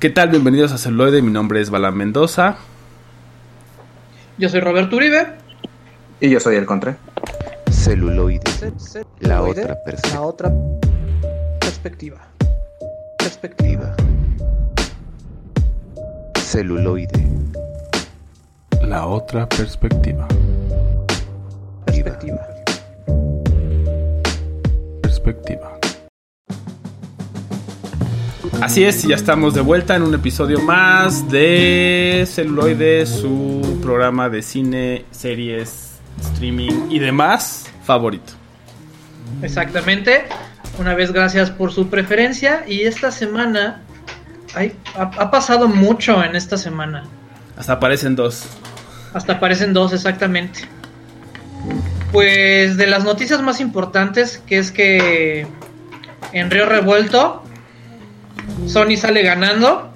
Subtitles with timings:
[0.00, 0.28] ¿Qué tal?
[0.28, 2.56] Bienvenidos a Celuloide, mi nombre es Bala Mendoza.
[4.38, 5.26] Yo soy Roberto Uribe.
[6.20, 6.96] Y yo soy el Contre.
[7.70, 8.42] Celuloide.
[9.20, 10.20] La otra La perspectiva.
[10.20, 10.52] otra
[11.60, 12.18] perspectiva.
[13.18, 13.96] Perspectiva.
[16.38, 17.26] Celuloide.
[18.82, 20.28] La otra perspectiva.
[21.86, 22.46] Perspectiva.
[25.00, 25.75] Perspectiva.
[28.60, 34.42] Así es, ya estamos de vuelta en un episodio más de Celuloide, su programa de
[34.42, 38.32] cine, series, streaming y demás favorito.
[39.42, 40.24] Exactamente.
[40.78, 42.64] Una vez gracias por su preferencia.
[42.66, 43.82] Y esta semana.
[44.54, 47.04] ay, ha, ha pasado mucho en esta semana.
[47.58, 48.44] Hasta aparecen dos.
[49.12, 50.60] Hasta aparecen dos exactamente.
[52.10, 55.46] Pues de las noticias más importantes, que es que
[56.32, 57.42] en Río Revuelto,
[58.66, 59.92] Sony sale ganando.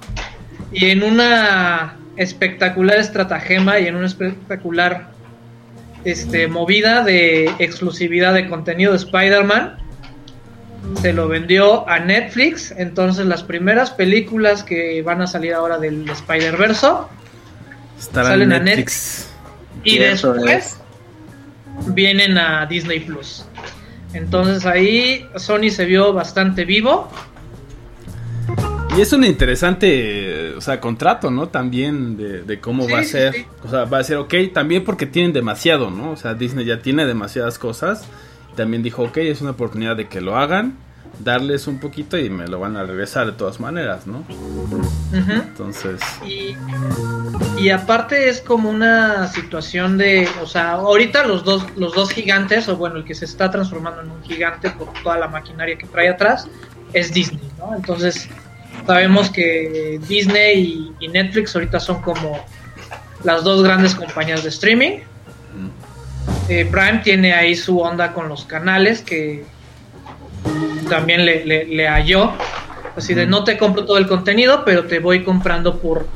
[0.71, 5.11] Y en una espectacular estratagema y en una espectacular
[6.05, 9.77] este, movida de exclusividad de contenido de Spider-Man,
[11.01, 12.73] se lo vendió a Netflix.
[12.77, 16.87] Entonces las primeras películas que van a salir ahora del Spider-Verse
[18.09, 19.29] Salen a en Netflix.
[19.83, 20.79] y después
[21.87, 23.45] vienen a Disney Plus.
[24.13, 27.09] Entonces ahí Sony se vio bastante vivo.
[28.97, 29.87] Y es un interesante,
[30.49, 31.47] eh, o sea, contrato, ¿no?
[31.47, 33.33] También de, de cómo Sí, va a ser.
[33.33, 33.45] sí.
[33.63, 36.11] O sea, va a ser ok, también porque tienen demasiado, ¿no?
[36.11, 38.03] O sea, Disney ya tiene demasiadas cosas.
[38.55, 40.75] También dijo, ok, es una oportunidad de que lo hagan,
[41.19, 44.25] darles un poquito y me lo van a regresar de todas maneras, ¿no?
[45.13, 46.57] Entonces, Y,
[47.61, 52.67] y aparte es como una situación de, o sea, ahorita los dos, los dos gigantes,
[52.67, 55.87] o bueno, el que se está transformando en un gigante por toda la maquinaria que
[55.87, 56.49] trae atrás,
[56.91, 57.73] es Disney, ¿no?
[57.73, 58.27] Entonces,
[58.85, 62.39] sabemos que Disney y, y Netflix ahorita son como
[63.23, 64.99] las dos grandes compañías de streaming.
[66.49, 69.45] Eh, Prime tiene ahí su onda con los canales que
[70.89, 72.33] también le, le, le halló.
[72.95, 76.07] Así de no te compro todo el contenido, pero te voy comprando por,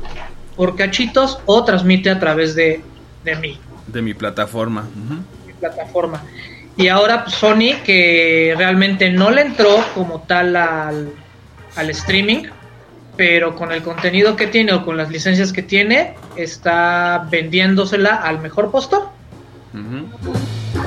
[0.56, 2.82] por cachitos o transmite a través de,
[3.24, 4.82] de mí, de mi plataforma.
[4.82, 5.20] ujú.
[5.46, 6.22] mi plataforma.
[6.76, 11.12] Y ahora pues, Sony, que realmente no le entró como tal al,
[11.76, 12.44] al streaming,
[13.16, 18.40] pero con el contenido que tiene o con las licencias que tiene, está vendiéndosela al
[18.40, 19.08] mejor postor.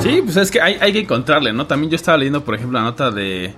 [0.01, 1.67] Sí, pues es que hay, hay que encontrarle, ¿no?
[1.67, 3.53] También yo estaba leyendo, por ejemplo, la nota de,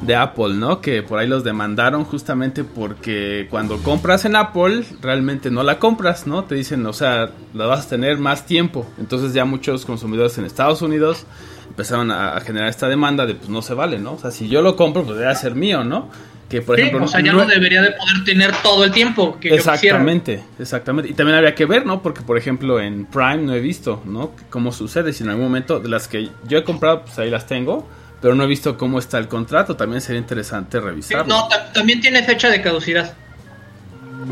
[0.00, 0.80] de Apple, ¿no?
[0.80, 6.26] Que por ahí los demandaron justamente porque cuando compras en Apple, realmente no la compras,
[6.26, 6.44] ¿no?
[6.44, 8.86] Te dicen, o sea, la vas a tener más tiempo.
[8.98, 11.26] Entonces ya muchos consumidores en Estados Unidos
[11.68, 14.14] empezaron a, a generar esta demanda de, pues no se vale, ¿no?
[14.14, 16.10] O sea, si yo lo compro, pues debe ser mío, ¿no?
[16.52, 17.04] Que por Sí, ejemplo...
[17.04, 19.54] o sea, ya no- no debería de poder tener todo el tiempo que yo.
[19.54, 21.10] Exactamente, exactamente.
[21.10, 22.02] Y también habría que ver, ¿no?
[22.02, 24.32] Porque, por ejemplo, en Prime no he visto, ¿no?
[24.50, 25.14] Cómo sucede.
[25.14, 27.88] Si en algún momento de las que yo he comprado, pues ahí las tengo.
[28.20, 29.76] Pero no he visto cómo está el contrato.
[29.76, 31.24] También sería interesante Sí, revisarlo.
[31.26, 33.14] no, ta- también tiene fecha de caducidad.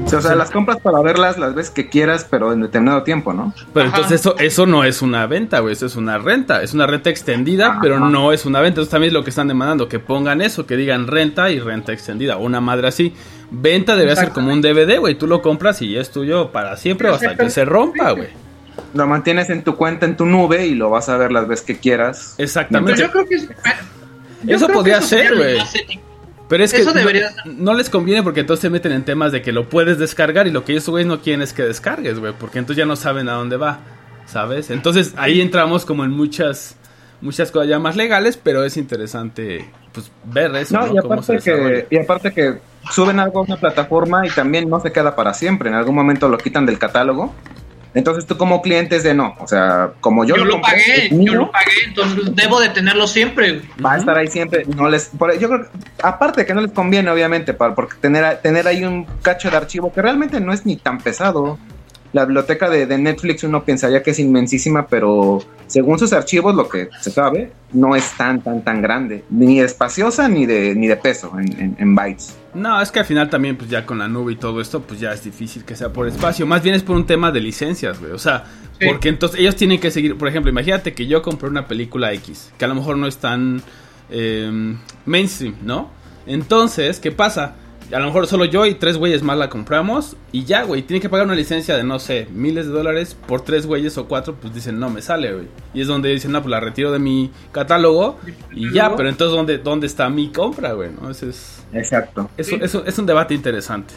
[0.05, 3.03] O sea, o sea, las compras para verlas las veces que quieras, pero en determinado
[3.03, 3.53] tiempo, ¿no?
[3.75, 3.97] Pero Ajá.
[3.97, 5.73] entonces eso, eso no es una venta, güey.
[5.73, 6.63] Eso es una renta.
[6.63, 7.79] Es una renta extendida, Ajá.
[7.83, 8.71] pero no es una venta.
[8.81, 9.89] Entonces también es lo que están demandando.
[9.89, 12.37] Que pongan eso, que digan renta y renta extendida.
[12.37, 13.15] O una madre así.
[13.51, 15.17] Venta debe ser como un DVD, güey.
[15.17, 18.29] Tú lo compras y es tuyo para siempre o hasta que se rompa, güey.
[18.95, 21.65] Lo mantienes en tu cuenta, en tu nube y lo vas a ver las veces
[21.67, 22.35] que quieras.
[22.39, 22.93] Exactamente.
[22.95, 23.49] Pero yo creo que es-
[24.45, 25.59] yo Eso creo que podría eso ser, güey.
[26.51, 29.33] Pero es que Eso no- debería- no, les conviene porque entonces se meten en temas
[29.33, 32.19] de que lo puedes descargar y lo que ellos güey no quieren es que descargues,
[32.19, 33.79] güey, porque entonces ya no saben a dónde va,
[34.27, 34.69] ¿sabes?
[34.71, 36.77] Entonces ahí entramos como en muchas
[37.23, 40.87] muchas cosas ya más legales, pero es interesante pues ver eso, ¿no?
[40.87, 42.59] No, y Cómo se aparte, que, y aparte que
[42.91, 45.69] suben algo a una plataforma y también no se queda para siempre.
[45.69, 47.35] En algún momento lo quitan del catálogo.
[47.93, 49.35] Entonces tú como cliente es de no.
[49.41, 52.61] O sea, como yo, Yo, lo compré, pagué, es mío, yo lo pagué, entonces debo
[52.61, 53.63] de tenerlo siempre.
[53.85, 54.65] va a estar ahí siempre.
[54.77, 55.67] No les, por- yo creo
[56.03, 59.93] aparte que no les conviene, obviamente, para, porque tener, tener ahí un cacho de archivo
[59.93, 61.59] que realmente no es ni tan pesado.
[62.13, 65.39] La biblioteca de, de Netflix uno pensaría que es inmensísima, pero
[65.69, 69.25] según sus archivos, lo que se sabe, no es tan, tan, tan grande.
[69.31, 72.37] Ni espaciosa ni de, ni de peso en, en- en bytes.
[72.55, 74.99] No, es que al final también, pues ya con la nube y todo esto, pues
[74.99, 76.47] ya es difícil que sea por espacio.
[76.47, 78.13] Más bien es por un tema de licencias, güey.
[78.13, 78.45] O sea,
[78.79, 78.87] Sí.
[78.89, 80.17] porque entonces ellos tienen que seguir.
[80.17, 83.19] Por ejemplo, imagínate que yo compré una película X, que a lo mejor no es
[83.19, 83.63] tan
[84.11, 84.75] eh,
[85.07, 85.91] mainstream, ¿no?
[86.27, 87.55] Entonces, ¿qué pasa?
[87.93, 90.83] A lo mejor solo yo y tres güeyes más la compramos y ya, güey.
[90.83, 94.07] Tienen que pagar una licencia de, no sé, miles de dólares por tres güeyes o
[94.07, 95.47] cuatro, pues dicen, no me sale, güey.
[95.75, 98.19] Y es donde dicen, no, pues la retiro de mi catálogo
[98.53, 100.91] y ya, pero entonces, ¿dónde, dónde está mi compra, güey?
[101.01, 101.11] ¿No?
[101.11, 102.31] Ese es, Exacto.
[102.37, 102.59] es, Sí.
[102.63, 103.95] es un debate interesante.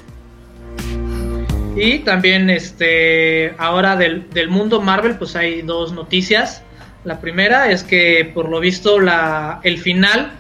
[1.76, 6.62] Y también este ahora del, del mundo Marvel pues hay dos noticias.
[7.04, 10.34] La primera es que por lo visto la, el final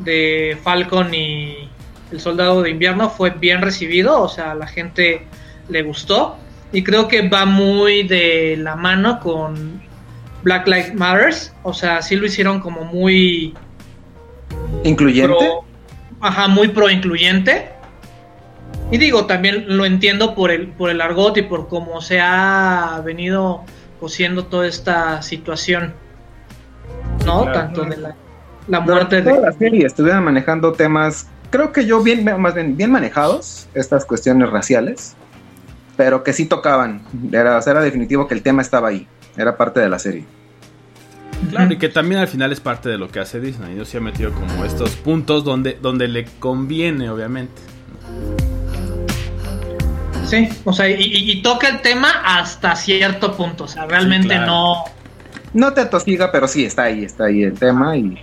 [0.00, 1.68] de Falcon y
[2.14, 5.26] el Soldado de Invierno fue bien recibido, o sea, a la gente
[5.68, 6.36] le gustó
[6.72, 9.82] y creo que va muy de la mano con
[10.44, 13.52] Black Lives Matters, o sea, sí lo hicieron como muy
[14.84, 15.34] ¿Incluyente?
[15.34, 15.64] pro,
[16.20, 17.70] ajá, muy pro incluyente.
[18.92, 23.02] Y digo, también lo entiendo por el por el argot y por cómo se ha
[23.04, 23.64] venido
[23.98, 25.94] cosiendo toda esta situación.
[27.26, 27.42] ¿No?
[27.42, 27.58] claro.
[27.58, 28.14] Tanto de la,
[28.68, 32.76] la muerte toda de la serie estuvieron manejando temas, creo que yo bien, más bien,
[32.76, 35.14] bien manejados, estas cuestiones raciales,
[35.96, 37.02] pero que sí tocaban.
[37.32, 39.06] Era, era definitivo que el tema estaba ahí,
[39.36, 40.24] era parte de la serie.
[41.50, 43.76] Claro, y que también al final es parte de lo que hace Disney.
[43.76, 47.60] Yo sí ha metido como estos puntos donde, donde le conviene, obviamente.
[50.26, 54.46] Sí, o sea, y, toca el tema hasta cierto punto, o sea, realmente claro.
[54.46, 54.84] no...
[55.52, 58.18] No te atosiga, pero sí está ahí, está ahí el tema y,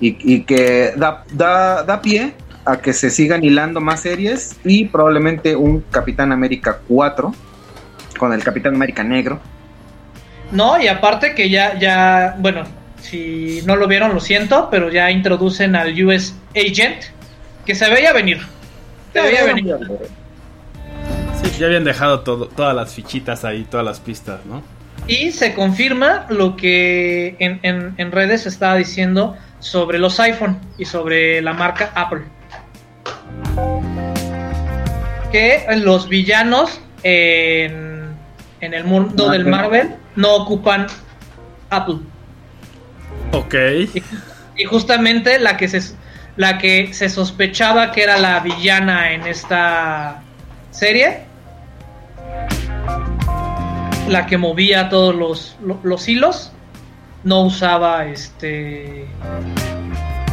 [0.00, 2.34] y, y que da, da, da pie
[2.64, 7.34] a que se sigan hilando más series y probablemente un Capitán América 4
[8.18, 9.40] con el Capitán América negro.
[10.50, 12.64] No, y aparte que ya, ya, bueno,
[13.00, 17.02] si no lo vieron, lo siento, pero ya introducen al US Agent,
[17.66, 18.40] que se veía venir.
[19.12, 19.76] Se veía venir.
[21.42, 24.62] Sí, ya habían dejado todo, todas las fichitas ahí, todas las pistas, ¿no?
[25.06, 30.58] Y se confirma lo que en, en- en redes se estaba diciendo sobre los iPhone
[30.78, 32.22] y sobre la marca Apple.
[35.32, 38.08] Que los villanos en,
[38.60, 40.86] en el mundo del Marvel no ocupan
[41.70, 41.96] Apple.
[43.32, 43.54] Ok.
[44.56, 45.80] Y justamente la que se
[46.36, 50.20] la que se sospechaba que era la villana en esta
[50.72, 51.20] serie,
[54.08, 56.52] la que movía todos los, lo- los hilos,
[57.22, 59.06] no usaba este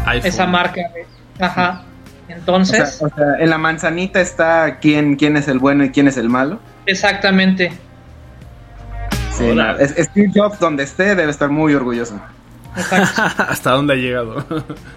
[0.05, 0.27] iPhone.
[0.27, 0.81] esa marca.
[0.93, 1.07] de-
[1.43, 1.83] ajá.
[2.31, 5.91] O sea, Entonces, o sea, en la manzanita está quién, quién es el bueno y
[5.91, 6.59] quién es el malo.
[6.85, 7.71] exactamente.
[9.31, 9.73] Sí, Hola.
[9.73, 12.19] no, es- Steve Jobs, donde esté, debe estar muy orgulloso.
[12.75, 13.21] exacto.
[13.49, 14.45] Hasta dónde ha llegado.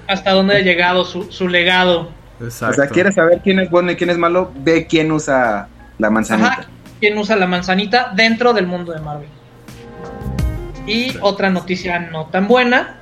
[0.08, 2.10] Hasta dónde ha llegado su, su legado.
[2.40, 2.72] Exacto.
[2.72, 4.52] O sea, ¿quieres saber quién es bueno y quién es malo?
[4.56, 6.48] Ve quién usa la manzanita.
[6.48, 6.64] Ajá,
[7.00, 9.28] quién usa la manzanita dentro del mundo de Marvel.
[10.86, 11.18] Y Sí.
[11.22, 12.96] otra noticia no tan buena,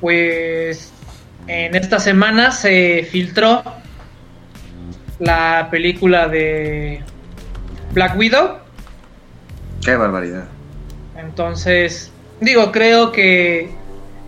[0.00, 0.92] pues
[1.46, 3.62] en esta semana se filtró
[5.18, 7.02] la película de
[7.92, 8.58] Black Widow.
[9.84, 10.44] Qué barbaridad.
[11.16, 12.10] Entonces,
[12.40, 13.70] digo, creo que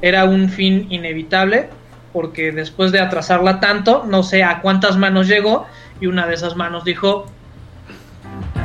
[0.02, 1.68] era un fin inevitable,
[2.12, 5.66] porque después de atrasarla tanto, no sé a cuántas manos llegó,
[6.00, 7.26] y una de esas manos dijo,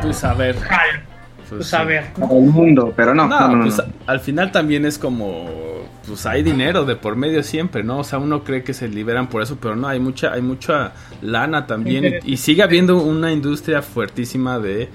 [0.01, 0.59] Pues a ver.
[0.59, 0.99] jalo,
[1.51, 1.75] Pues, pues sí.
[1.75, 3.27] Para el mundo, pero no.
[3.27, 3.83] No, no, no, pues no.
[4.07, 5.49] al final también es como,
[6.07, 7.99] pues hay dinero de por medio siempre, ¿no?
[7.99, 10.93] O sea, uno cree que se liberan por eso, pero no, hay mucha, hay mucha
[11.21, 14.87] lana también y sigue habiendo una industria fuertísima de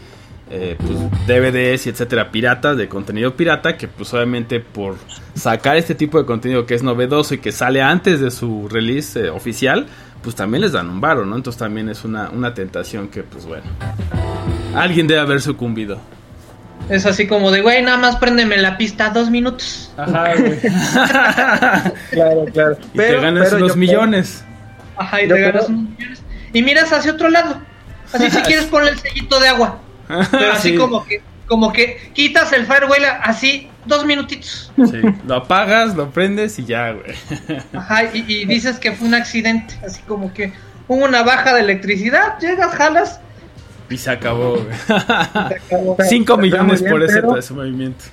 [0.49, 4.97] eh, pues, DVDs y etcétera, piratas, de contenido pirata, que pues obviamente por
[5.35, 9.26] sacar este tipo de contenido que es novedoso y que sale antes de su release
[9.26, 9.88] eh, oficial,
[10.23, 11.37] pues también les dan un varo, ¿no?
[11.37, 13.67] Entonces también es una, una tentación que, pues bueno,
[14.75, 16.16] alguien debe haber sucumbido.
[16.88, 19.93] Es así como de, güey, nada más préndeme la pista dos minutos.
[19.96, 20.58] Ajá, güey.
[22.10, 22.76] Claro, claro.
[22.94, 24.44] Y te ganas pero unos millones.
[24.96, 26.22] Ajá, y Yo te ganas creo- unos millones.
[26.52, 27.60] Y miras hacia otro lado.
[28.12, 29.78] Así si quieres ponle el sellito de agua.
[30.31, 34.72] Pero así Sí, como que, como que quitas el firewall así dos minutitos.
[34.76, 35.00] sí.
[35.26, 37.14] Lo apagas, lo prendes y ya, güey.
[37.74, 39.74] Ajá, y, y dices que fue un accidente.
[39.84, 40.52] Así como que
[40.88, 43.20] hubo una baja de electricidad, llegas, jalas.
[43.88, 44.66] Y se acabó, güey.
[44.86, 44.93] se
[45.74, 45.96] acabó.
[46.08, 48.05] Cinco Está millones muy por ese, pero- ese movimiento.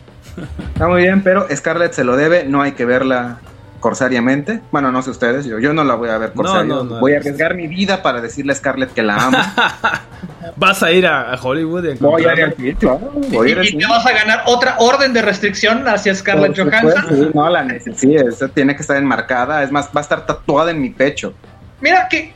[0.74, 3.38] Está muy bien, pero Scarlett se lo debe, no hay que verla
[3.80, 4.62] corsariamente.
[4.72, 6.76] Bueno, no sé ustedes, yo, yo no la voy a ver No, corsario.
[6.76, 7.00] no, no.
[7.00, 9.38] voy a arriesgar mi vida para decirle a Scarlett que la amo.
[10.56, 12.56] Vas a ir a, Hollywood y voy a ir al
[13.32, 16.70] voy a ir Y, te vas a ganar otra orden de restricción hacia Scarlett Por
[16.70, 17.02] Johansson.
[17.02, 20.26] supuesto, sí, no, la necesito, esa tiene que estar enmarcada, es más, va a estar
[20.26, 21.34] tatuada en mi pecho.
[21.82, 22.34] Mira que,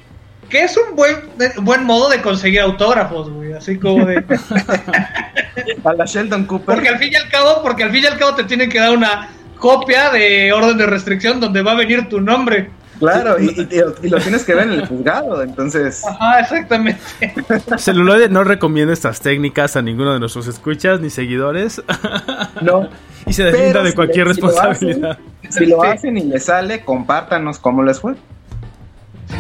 [0.50, 1.16] que es un buen,
[1.62, 3.54] buen modo de conseguir autógrafos, güey.
[3.54, 4.18] Así como de.
[5.84, 6.75] A la Sheldon Cooper.
[6.75, 8.80] Porque al fin y al cabo, porque al fin y al cabo te tienen que
[8.80, 12.70] dar una copia de orden de restricción donde va a venir tu nombre.
[13.00, 16.04] Claro, y, y- y lo tienes que ver en el juzgado, entonces.
[16.06, 17.00] Ajá, exactamente.
[17.77, 21.80] Celuloide no recomienda estas técnicas a ninguno de nuestros escuchas ni seguidores
[22.62, 22.89] No.
[23.27, 25.18] y se deslinda de cualquier si lo responsabilidad.
[25.50, 28.16] Si lo hacen y le sale, compártanos cómo les fue.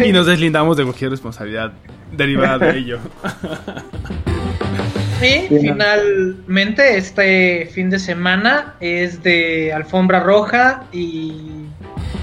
[0.03, 1.73] Y nos deslindamos de cualquier responsabilidad
[2.11, 2.99] derivada de ello.
[5.19, 11.65] Y finalmente este fin de semana es de alfombra roja y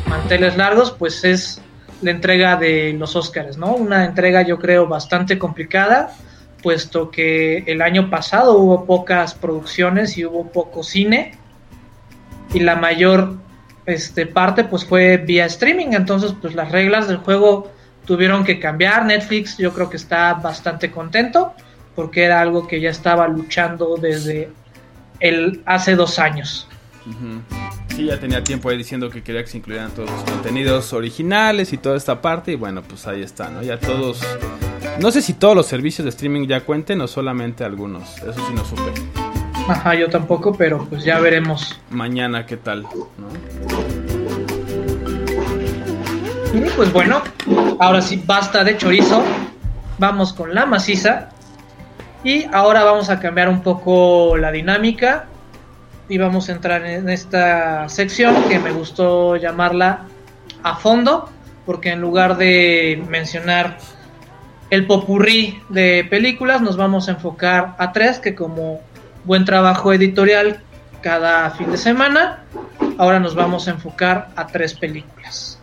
[0.08, 1.60] manteles largos, pues es
[2.02, 3.74] la entrega de los Oscars, ¿no?
[3.74, 6.12] Una entrega yo creo bastante complicada,
[6.62, 11.32] puesto que el año pasado hubo pocas producciones y hubo poco cine
[12.52, 13.38] y la mayor
[13.86, 17.70] este, parte pues fue vía streaming, entonces pues las reglas del juego
[18.06, 21.54] tuvieron que cambiar, Netflix yo creo que está bastante contento
[21.94, 24.50] porque era algo que ya estaba luchando desde
[25.20, 26.68] el hace dos años.
[27.94, 31.72] Sí, ya tenía tiempo ahí diciendo que quería que se incluyeran todos los contenidos originales
[31.72, 32.52] y toda esta parte.
[32.52, 33.62] Y bueno, pues ahí está, ¿no?
[33.62, 34.20] Ya todos.
[35.00, 38.16] No sé si todos los servicios de streaming ya cuenten o solamente algunos.
[38.18, 39.33] Eso sí no supe.
[39.66, 41.80] Ajá, yo tampoco, pero pues ya veremos.
[41.90, 42.86] Mañana qué tal,
[46.52, 47.22] Y pues bueno,
[47.80, 49.22] ahora sí basta de chorizo.
[49.98, 51.30] Vamos con la maciza.
[52.22, 55.26] Y ahora vamos a cambiar un poco la dinámica
[56.08, 60.04] y vamos a entrar en esta sección que me gustó llamarla
[60.62, 61.28] a fondo,
[61.66, 63.78] porque en lugar de mencionar
[64.70, 68.80] el popurrí de películas, nos vamos a enfocar a tres, que como
[69.24, 70.60] buen trabajo editorial
[71.02, 72.44] cada fin de semana,
[72.98, 75.58] ahora nos vamos a enfocar a tres películas.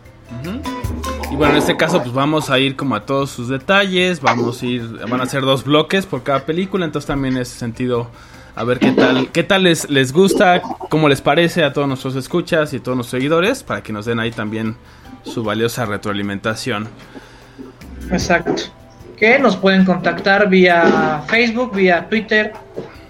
[1.30, 4.62] Y bueno, en este caso pues vamos a ir como a todos sus detalles, vamos
[4.62, 8.08] a ir, van a ser dos bloques por cada película, entonces también en ese sentido
[8.54, 12.16] a ver qué tal, qué tal les, les gusta, cómo les parece a todos nuestros
[12.16, 14.76] escuchas y todos nuestros seguidores, para que nos den ahí también
[15.24, 16.88] su valiosa retroalimentación.
[18.10, 18.62] Exacto.
[19.16, 22.52] Que nos pueden contactar vía Facebook, vía Twitter,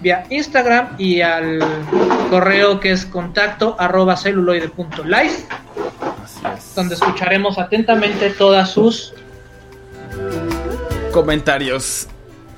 [0.03, 1.59] vía Instagram y al
[2.29, 5.45] correo que es contacto arroba celuloide.life,
[6.75, 9.13] donde escucharemos atentamente todas sus
[11.11, 12.07] comentarios,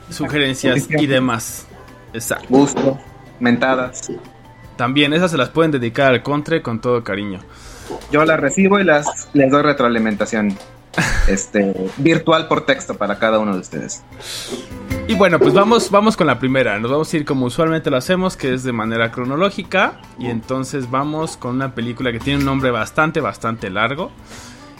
[0.09, 1.67] sugerencias y demás.
[2.13, 2.47] Exacto.
[2.49, 2.99] Gusto,
[3.39, 4.11] mentadas.
[4.75, 7.39] También esas se las pueden dedicar al contre con todo cariño.
[8.11, 10.57] Yo las recibo y las les doy retroalimentación
[11.27, 14.03] este virtual por texto para cada uno de ustedes.
[15.07, 16.79] Y bueno, pues vamos, vamos con la primera.
[16.79, 20.01] Nos vamos a ir como usualmente lo hacemos, que es de manera cronológica.
[20.17, 24.11] Y entonces vamos con una película que tiene un nombre bastante, bastante largo.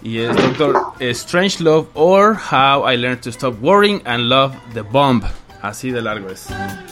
[0.02, 4.82] Y es Doctor Strange Love or How I Learned to Stop Worrying and Love the
[4.82, 5.24] Bomb.
[5.62, 6.48] Así de largo es.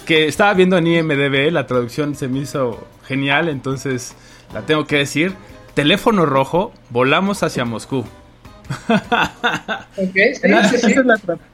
[0.05, 4.15] Que estaba viendo en IMDB, la traducción se me hizo genial, entonces
[4.53, 5.35] la tengo que decir.
[5.73, 8.05] Teléfono rojo, volamos hacia Moscú.
[9.95, 10.95] Okay, Esa es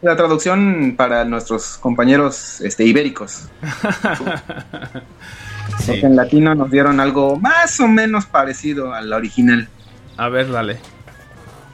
[0.02, 3.50] la, traducción para nuestros compañeros este, ibéricos.
[5.86, 9.68] Porque en latino nos dieron algo más o menos parecido a la original.
[10.18, 10.80] A ver, dale.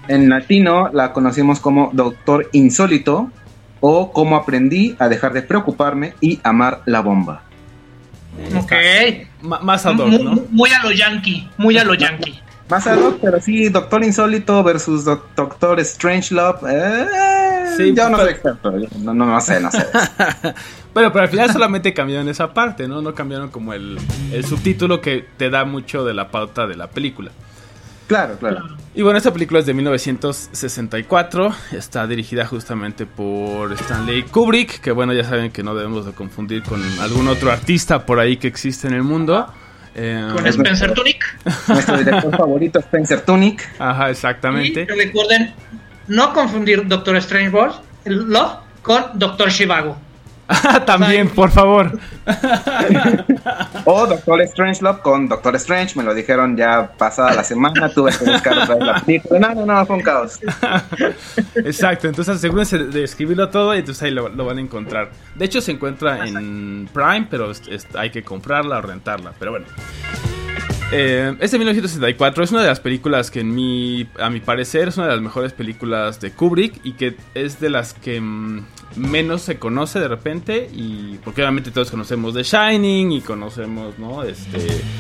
[0.08, 3.32] En latino la conocimos como Doctor Insólito
[3.80, 7.44] o Cómo aprendí a dejar de preocuparme y amar la bomba.
[8.58, 8.74] Ok.
[9.42, 10.44] más ad hoc, ¿no?
[10.50, 12.40] Muy, a lo yankee, muy a lo yankee.
[12.70, 16.64] Más ad hoc, pero sí, Doctor Insólito versus Doctor Strange Love.
[16.68, 17.06] Eh,
[17.78, 19.86] sí, yo no soy experto, no, no, sé, no sé.
[20.94, 23.02] bueno, pero al final solamente cambiaron esa parte, ¿no?
[23.04, 24.00] No cambiaron como el,
[24.32, 27.32] el subtítulo que te da mucho de la pauta de la película.
[28.08, 28.68] Claro, claro.
[28.94, 35.12] Y bueno, esta película es de 1964, está dirigida justamente por Stanley Kubrick, que bueno,
[35.14, 38.88] ya saben que no debemos de confundir con algún otro artista por ahí que existe
[38.88, 39.48] en el mundo.
[39.96, 41.24] Eh, con Spencer Tunick.
[41.68, 43.68] Nuestro director favorito, Spencer Tunick.
[43.80, 44.82] Ajá, exactamente.
[44.82, 45.54] Y recuerden
[46.08, 47.52] no confundir Doctor Strange
[48.06, 49.98] Love con Doctor Shivago.
[50.86, 51.98] También, por favor.
[53.86, 58.12] o Doctor Strange Love con Doctor Strange, me lo dijeron ya pasada la semana, tuve
[58.12, 59.40] que buscar otra vez la película.
[59.40, 60.40] No, no, no, fue un caos.
[61.56, 65.10] Exacto, entonces asegúrense de escribirlo todo y entonces ahí lo, van a encontrar.
[65.36, 67.52] De hecho, se encuentra en Prime, pero
[67.96, 69.34] hay que comprarla o rentarla.
[69.40, 69.66] Pero bueno.
[70.92, 74.98] Eh, este 1964 es una de las películas que en mi, a mi parecer es
[74.98, 78.64] una de las mejores películas de Kubrick y que es de las que mm,
[78.96, 84.24] menos se conoce de repente y porque obviamente todos conocemos The Shining y conocemos, ¿no?
[84.24, 84.60] Este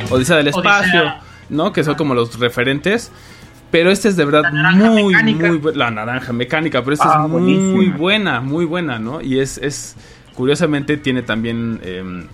[0.10, 1.14] Odisea del espacio,
[1.50, 1.72] ¿no?
[1.72, 3.12] Que son como los referentes.
[3.70, 7.90] Pero este es de verdad muy, muy la naranja mecánica, pero esta es ah, muy
[7.90, 9.22] buena, muy buena, ¿no?
[9.22, 9.96] Y es, es
[10.34, 12.28] curiosamente tiene también em,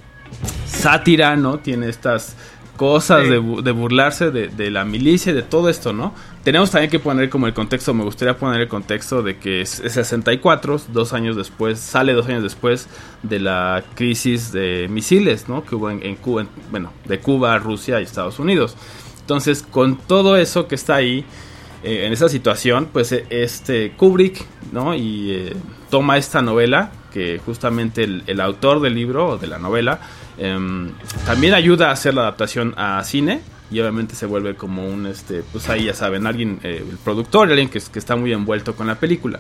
[0.66, 1.58] sátira, ¿no?
[1.58, 2.36] Tiene estas
[2.82, 6.16] cosas, de, burlarse de, la milicia y de todo esto, ¿no?
[6.44, 9.70] Tenemos también que poner como el contexto, me gustaría poner el contexto de que es,
[9.70, 12.88] 64, dos años después, sale dos años después
[13.22, 15.64] de la crisis de misiles, ¿no?
[15.64, 18.76] Que hubo en, Cuba, bueno, de Cuba, Rusia y Estados Unidos.
[19.20, 21.24] Entonces, con todo eso que está ahí,
[21.84, 24.96] eh, en esa situación, pues eh, este Kubrick, ¿no?
[24.96, 25.54] Y eh,
[25.92, 30.00] toma esta novela que justamente el, el autor del libro o de la novela
[30.38, 30.92] em,
[31.26, 35.44] también ayuda a hacer la adaptación a cine y obviamente se vuelve como un, este,
[35.52, 38.88] pues ahí ya saben, alguien, eh, el productor, alguien que, que está muy envuelto con
[38.88, 39.40] la película.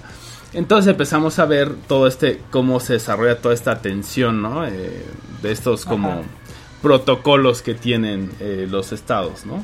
[0.53, 4.65] Entonces empezamos a ver todo este, cómo se desarrolla toda esta tensión, ¿no?
[4.67, 5.05] Eh,
[5.41, 6.21] de estos como Ajá.
[6.81, 9.63] protocolos que tienen eh, los estados, ¿no?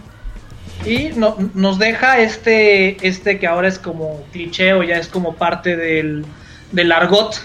[0.85, 5.35] Y no- nos deja este, este que ahora es como cliché o ya es como
[5.35, 6.25] parte del,
[6.71, 7.35] del argot,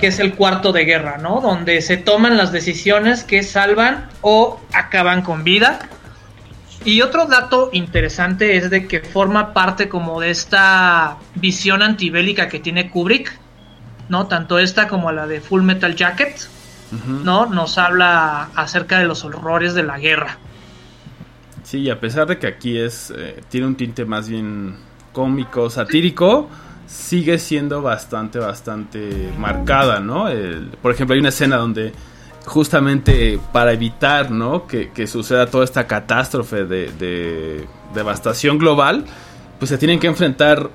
[0.00, 1.40] que es el cuarto de guerra, ¿no?
[1.40, 5.78] Donde se toman las decisiones que salvan o acaban con vida.
[6.84, 12.60] Y otro dato interesante es de que forma parte como de esta visión antibélica que
[12.60, 13.38] tiene Kubrick,
[14.08, 14.26] ¿no?
[14.26, 16.48] Tanto esta como la de Full Metal Jacket.
[17.24, 17.46] ¿no?
[17.46, 20.38] Nos habla acerca de los horrores de la guerra.
[21.62, 24.76] Sí, y a pesar de que aquí es eh, tiene un tinte más bien
[25.12, 26.48] cómico, satírico,
[26.86, 30.28] sigue siendo bastante, bastante marcada, ¿no?
[30.28, 31.92] El- por ejemplo, hay una escena donde
[32.44, 34.66] justamente para evitar, ¿no?
[34.66, 39.04] Que, que suceda toda esta catástrofe de, de devastación global,
[39.58, 40.70] pues se tienen que enfrentar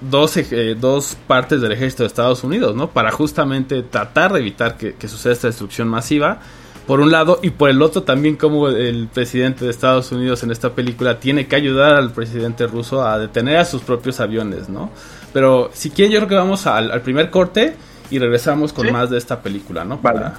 [0.00, 2.90] dos, eh, dos partes del ejército de Estados Unidos, ¿no?
[2.90, 6.38] Para justamente tratar de evitar que suceda esta destrucción masiva,
[6.86, 10.50] por un lado, y por el otro también como el presidente de Estados Unidos en
[10.50, 14.90] esta película tiene que ayudar al presidente ruso a detener a sus propios aviones, ¿no?
[15.34, 17.76] Pero si quieren, yo creo que vamos al, al primer corte
[18.10, 18.92] y regresamos con Sí.
[18.92, 19.98] más de esta película, ¿no?
[19.98, 20.20] Vale.
[20.20, 20.34] Para,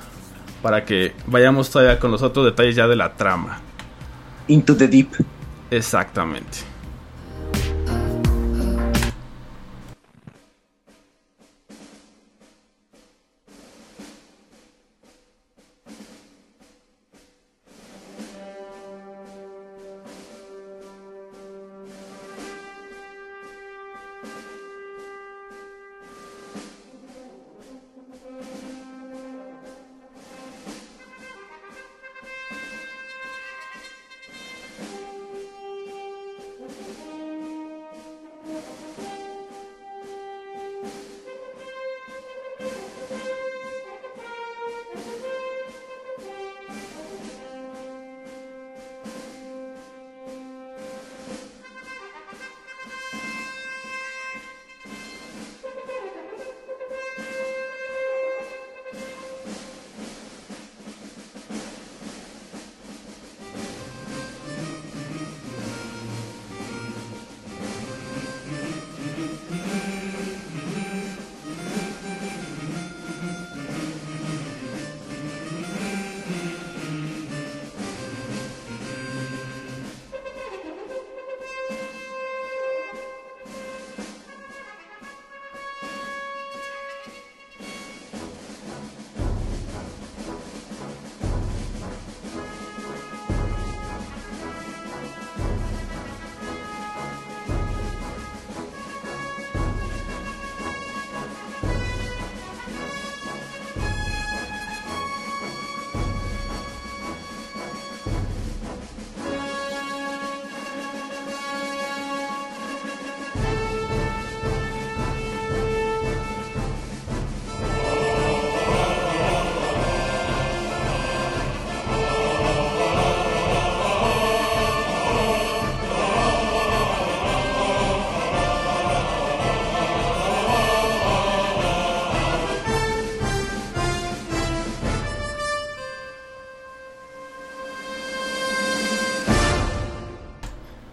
[0.64, 3.60] para que vayamos todavía con los otros detalles ya de la trama.
[4.48, 5.10] Into the Deep.
[5.70, 6.60] Exactamente.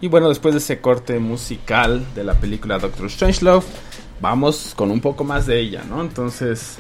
[0.03, 3.65] Y bueno, después de ese corte musical de la película Doctor Strangelove,
[4.21, 6.01] vamos con un poco más de ella, ¿no?
[6.03, 6.77] Entonces,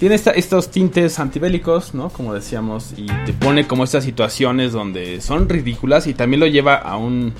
[0.00, 2.08] tiene esta- estos tintes antibélicos, ¿no?
[2.10, 6.74] Como decíamos, y te pone como estas situaciones donde son ridículas y también lo lleva
[6.74, 7.32] a un,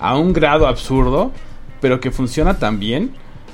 [0.00, 1.32] a un grado absurdo,
[1.82, 3.10] pero que funciona tan bien,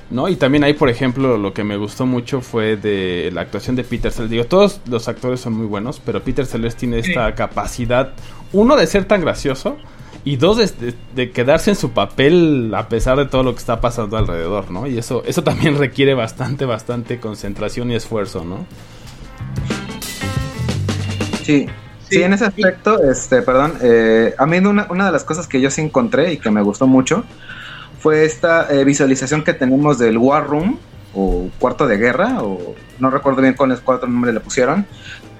[0.09, 0.29] ¿no?
[0.29, 3.83] Y también ahí, por ejemplo, lo que me gustó mucho fue de la actuación de
[3.83, 4.31] Peter Sellers.
[4.31, 8.12] Digo, todos los actores son muy buenos, pero Peter Sellers tiene esta capacidad,
[8.53, 9.77] uno, de ser tan gracioso,
[10.25, 10.75] y dos,
[11.15, 14.87] de, quedarse en su papel a pesar de todo lo que está pasando alrededor, ¿no?
[14.87, 18.67] Y eso, eso también requiere bastante, bastante concentración y esfuerzo, ¿no?
[21.43, 21.67] Sí.
[22.09, 25.63] Sí, en ese aspecto, este, perdón, eh, a mí una, una de las cosas que
[25.63, 27.25] yo sí encontré y que me gustó mucho
[28.01, 30.79] fue esta eh, visualización que tenemos del War Room
[31.15, 34.87] o cuarto de guerra, o no recuerdo bien cuáles cuatro nombres le pusieron,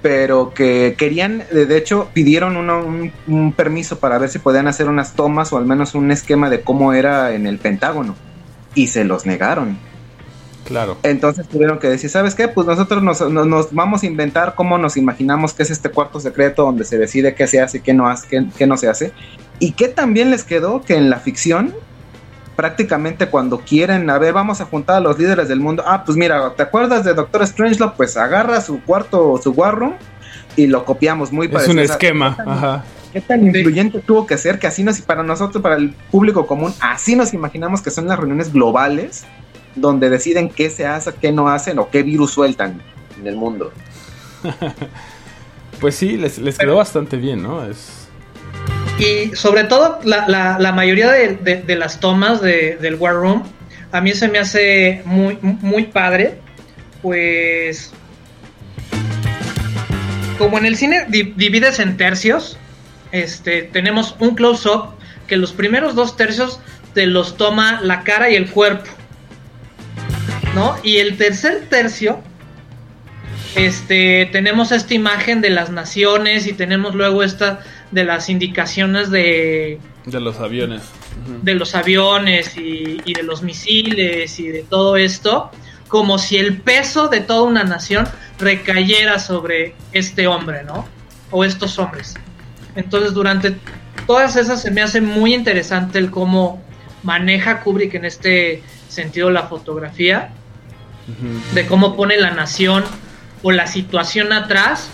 [0.03, 4.87] pero que querían, de hecho, pidieron uno- un, un permiso para ver si podían hacer
[4.87, 8.15] unas tomas o al menos un esquema de cómo era en el Pentágono
[8.75, 9.77] y se los negaron.
[10.65, 10.97] Claro.
[11.03, 12.47] Entonces tuvieron que decir, ¿sabes qué?
[12.47, 16.19] Pues nosotros nos, nos- nos vamos a inventar cómo nos imaginamos que es este cuarto
[16.19, 19.11] secreto donde se decide qué se hace, qué no, hace, qué, qué no se hace.
[19.59, 21.73] Y que también les quedó que en la ficción,
[22.55, 25.83] prácticamente cuando quieren, a ver, vamos a juntar a los líderes del mundo.
[25.85, 27.93] Ah, pues mira, ¿te acuerdas de Doctor Strangelove?
[27.97, 29.93] Pues agarra su cuarto, su war room
[30.55, 31.73] y lo copiamos muy Es parecido.
[31.73, 32.37] un O sea, esquema.
[32.45, 32.83] Ajá.
[33.11, 36.73] ¿Qué tan influyente tuvo que ser que así nos, para nosotros, para el público común,
[36.79, 39.23] así nos imaginamos que son las reuniones globales
[39.75, 42.81] donde deciden qué se hace, qué no hacen o qué virus sueltan
[43.19, 43.71] en el mundo?
[45.79, 47.65] Pues sí, les, les quedó bastante bien, ¿no?
[47.65, 48.02] Es...
[48.99, 53.43] Y sobre todo, la, la- mayoría de, de- las tomas de- del War Room,
[53.91, 56.39] a mí se me hace muy, muy padre,
[57.01, 57.91] pues...
[60.37, 62.57] Como en el cine di- divides en tercios,
[63.11, 64.89] este, tenemos un close-up
[65.27, 66.59] que los primeros dos tercios
[66.93, 68.89] te los toma la cara y el cuerpo,
[70.55, 70.75] ¿no?
[70.83, 72.19] Y el tercer tercio
[73.55, 77.59] este, tenemos esta imagen de las naciones y tenemos luego esta
[77.93, 80.83] de las indicaciones de, De los aviones.
[81.41, 85.51] De los aviones y, y de los misiles y de todo esto,
[85.87, 88.07] como si el peso de toda una nación
[88.39, 90.87] recayera sobre este hombre, ¿no?
[91.31, 92.15] O estos hombres.
[92.75, 93.55] Entonces, durante
[94.07, 96.61] todas esas se me hace muy interesante el cómo
[97.03, 100.31] maneja Kubrick en este sentido la fotografía
[101.53, 102.83] de cómo pone la nación
[103.41, 104.89] o la situación atrás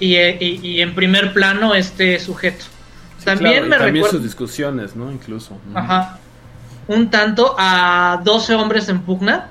[0.00, 2.64] y, eh, y- y en primer plano este sujeto.
[3.18, 5.10] Sí, también claro, me también recuerda sus discusiones, ¿no?
[5.10, 5.58] Incluso.
[5.74, 6.18] Ajá,
[6.86, 9.48] un tanto a 12 hombres en pugna,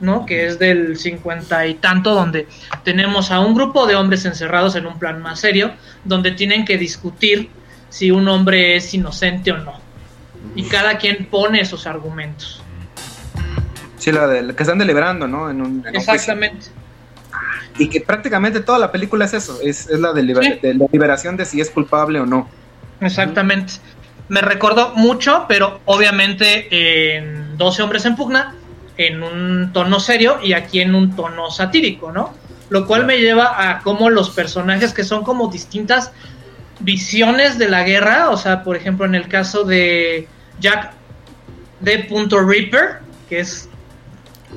[0.00, 0.24] ¿no?
[0.26, 2.48] Que es del 50 y tanto, donde
[2.84, 5.72] tenemos a un grupo de hombres encerrados en un plan más serio,
[6.04, 7.50] donde tienen que discutir
[7.90, 9.74] si un hombre es inocente o no.
[10.54, 12.62] Y cada quien pone sus argumentos.
[13.98, 15.50] Sí, la de, que están deliberando, ¿no?
[15.50, 15.98] En un, en un juicio.
[16.14, 16.66] Exactamente.
[17.78, 20.58] Y que prácticamente toda la película es eso, es, es la de, liber- Sí.
[20.62, 22.48] de la liberación de si es culpable o no.
[23.00, 23.74] Exactamente.
[24.28, 28.54] Me recordó mucho, pero obviamente en 12 hombres en pugna,
[28.96, 32.34] en un tono serio y aquí en un tono satírico, ¿no?
[32.68, 36.12] Lo cual me lleva a cómo los personajes que son como distintas
[36.80, 40.28] visiones de la guerra, o sea, por ejemplo, en el caso de
[40.60, 40.92] Jack
[41.80, 42.06] D.
[42.46, 43.68] Ripper, que es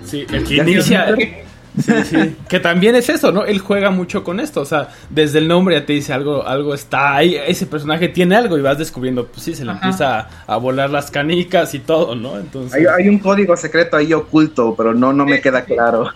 [0.06, 1.16] Sí, el que Ya inicia.
[1.16, 1.46] que-
[1.80, 2.36] Sí, sí.
[2.50, 3.46] Que también es eso, ¿no?
[3.46, 4.62] Él juega mucho con esto.
[4.62, 7.36] O sea, desde el nombre ya te dice algo, algo está ahí.
[7.48, 9.80] Ese personaje tiene algo y vas descubriendo, pues sí, se le Ajá.
[9.86, 12.38] empieza a, a volar las canicas y todo, ¿no?
[12.38, 12.74] Entonces.
[12.74, 16.10] Hay, hay un código secreto ahí oculto, pero no, no me queda claro.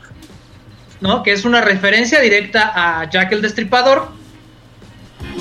[1.02, 1.24] ¿no?
[1.24, 4.10] Que es una referencia directa a Jack el Destripador.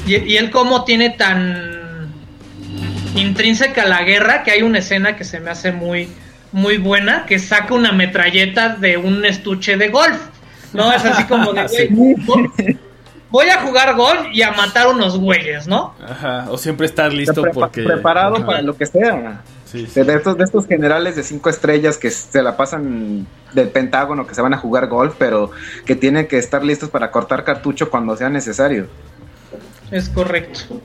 [0.06, 2.12] Y, y él como tiene tan
[3.16, 6.08] intrínseca la guerra que hay una escena que se me hace muy
[6.54, 10.16] muy buena que saca una metralleta de un estuche de golf.
[10.72, 11.88] No, es así como de, Sí.
[11.90, 12.14] güey,
[13.30, 15.94] voy- a jugar golf y a matar unos güeyes, ¿no?
[16.08, 16.46] Ajá.
[16.48, 17.82] O siempre estar listo Prepa- porque.
[17.82, 18.46] preparado Ajá.
[18.46, 19.42] para lo que sea.
[19.64, 20.02] Sí, sí.
[20.02, 24.34] De estos, de estos generales de cinco estrellas que se la pasan del Pentágono, que
[24.36, 25.50] se van a jugar golf, pero
[25.84, 28.86] que tienen que estar listos para cortar cartucho cuando sea necesario.
[29.90, 30.80] Es correcto.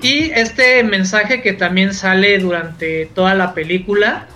[0.00, 4.26] Y este mensaje que también sale durante toda la película,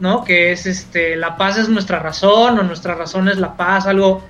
[0.00, 0.24] ¿no?
[0.24, 4.22] Que es este, la paz es nuestra razón o nuestra razón es la paz, algo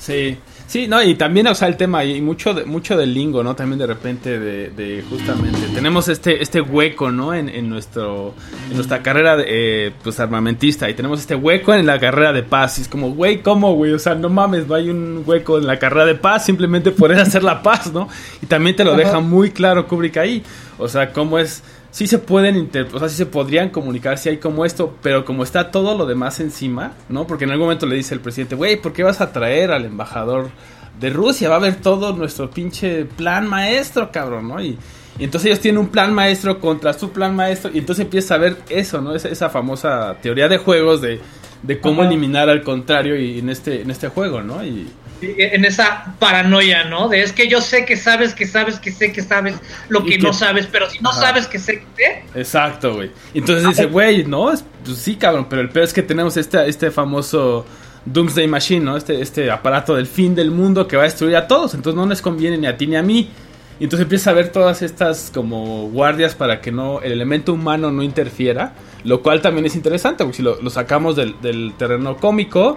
[0.00, 3.44] Sí, sí, no, y también, o sea, el tema, y mucho, de, mucho del lingo,
[3.44, 3.54] ¿no?
[3.54, 7.34] También de repente, de, de justamente, tenemos este, este hueco, ¿no?
[7.34, 8.32] En, en nuestro,
[8.70, 12.42] en nuestra carrera, de, eh, pues, armamentista, y tenemos este hueco en la carrera de
[12.42, 13.92] paz, y es como, güey, ¿cómo, güey?
[13.92, 17.12] O sea, no mames, no hay un hueco en la carrera de paz, simplemente por
[17.20, 18.08] hacer la paz, ¿no?
[18.40, 19.00] Y también te lo Ajá.
[19.00, 20.42] deja muy claro Kubrick ahí,
[20.78, 21.62] o sea, cómo es...
[21.92, 25.24] Sí se pueden, inter- o sea, sí se podrían comunicar si hay como esto, pero
[25.24, 27.26] como está todo lo demás encima, ¿no?
[27.26, 29.84] Porque en algún momento le dice el presidente, güey, ¿por qué vas a traer al
[29.84, 30.50] embajador
[31.00, 31.48] de Rusia?
[31.48, 34.62] Va a ver todo nuestro pinche plan maestro, cabrón, ¿no?
[34.62, 34.78] Y,
[35.18, 38.38] y entonces ellos tienen un plan maestro contra su plan maestro, y entonces empieza a
[38.38, 39.14] ver eso, ¿no?
[39.14, 41.20] Esa, esa famosa teoría de juegos de,
[41.64, 42.10] de cómo Ajá.
[42.12, 44.64] eliminar al contrario y en este, en este juego, ¿no?
[44.64, 44.88] Y,
[45.22, 47.08] en esa paranoia, ¿no?
[47.08, 49.54] De es que yo sé que sabes, que sabes, que sé que sabes
[49.88, 51.20] lo que que- no sabes, pero si no Ajá.
[51.20, 53.10] sabes que sé que sé, Exacto, güey.
[53.34, 56.68] Entonces dice, güey, no, es- pues sí, cabrón, pero el peor es que tenemos este,
[56.68, 57.66] este famoso
[58.06, 58.96] Doomsday Machine, ¿no?
[58.96, 62.06] Este, este aparato del fin del mundo que va a destruir a todos, entonces no
[62.06, 63.30] les conviene ni a ti ni a mí.
[63.78, 67.90] Y entonces empieza a ver todas estas como guardias para que no el elemento humano
[67.90, 72.16] no interfiera, lo cual también es interesante, porque si lo, lo sacamos del, del terreno
[72.18, 72.76] cómico,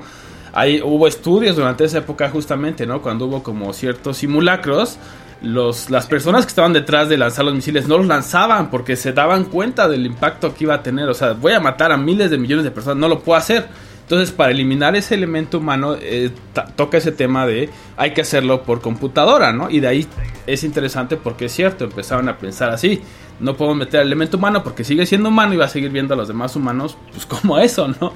[0.53, 3.01] Ahí hubo estudios durante esa época justamente, ¿no?
[3.01, 4.99] Cuando hubo como ciertos simulacros
[5.43, 9.11] los, las personas que estaban detrás de lanzar los misiles no los lanzaban porque se
[9.11, 11.09] daban cuenta del impacto que iba a tener.
[11.09, 13.67] O sea, voy a matar a miles de millones de personas, no lo puedo hacer.
[14.03, 16.31] Entonces, para eliminar ese elemento humano, eh,
[16.75, 19.69] toca ese tema de hay que hacerlo por computadora, ¿no?
[19.69, 20.07] Y de ahí
[20.45, 23.01] es interesante porque es cierto, empezaron a pensar así.
[23.39, 26.13] No podemos meter el elemento humano porque sigue siendo humano y va a seguir viendo
[26.13, 28.13] a los demás humanos, pues como eso, ¿no?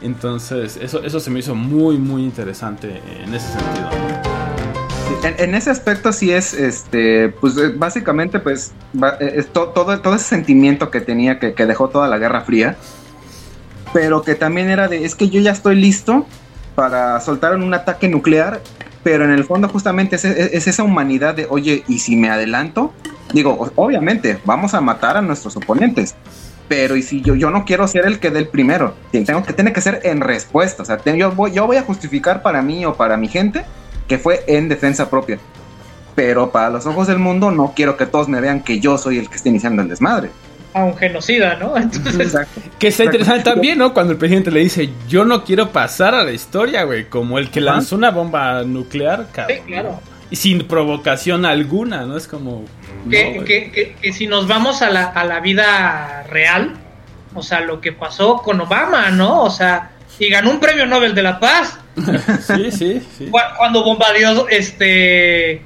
[0.00, 3.88] Entonces, eso, eso se me hizo muy, muy interesante en ese sentido.
[5.38, 8.72] En, ese aspecto sí es, este, pues eh, básicamente, pues,
[9.20, 12.76] eh, todo, todo ese sentimiento que tenía, que, que dejó toda la Guerra Fría,
[13.92, 16.26] pero que también era de, es que yo ya estoy listo
[16.76, 18.60] para soltar un ataque nuclear,
[19.02, 22.30] pero en el fondo justamente es, es- es esa humanidad de, oye, ¿y si me
[22.30, 22.92] adelanto?
[23.32, 26.14] Digo, obviamente, vamos a matar a nuestros oponentes.
[26.68, 29.52] Pero y si yo, yo no quiero ser el que dé el primero, tengo que
[29.54, 30.82] tiene que ser en respuesta.
[30.82, 33.64] O sea, te- yo, voy, yo voy a justificar para mí o para mi gente
[34.06, 35.38] que fue en defensa propia.
[36.14, 39.18] Pero para los ojos del mundo no quiero que todos me vean que yo soy
[39.18, 40.30] el que está iniciando el desmadre.
[40.74, 41.76] A un genocida, ¿no?
[41.78, 42.60] Entonces, Exacto.
[42.78, 43.94] Que está interesante también, ¿no?
[43.94, 47.50] Cuando el presidente le dice, yo no quiero pasar a la historia, güey, como el
[47.50, 49.56] que lanzó una bomba nuclear, cabrón.
[49.58, 50.00] Sí, claro.
[50.36, 52.16] Sin provocación alguna, ¿no?
[52.16, 52.64] Es como...
[53.04, 53.44] no, que, güey.
[53.44, 56.74] que- que- que si nos vamos a la, a la vida real,
[57.34, 59.42] o sea, lo que pasó con Obama, ¿no?
[59.44, 61.78] O sea, y ganó un premio Nobel de la Paz
[62.46, 63.26] Sí, sí, sí.
[63.30, 65.62] cu- cuando bombardeó este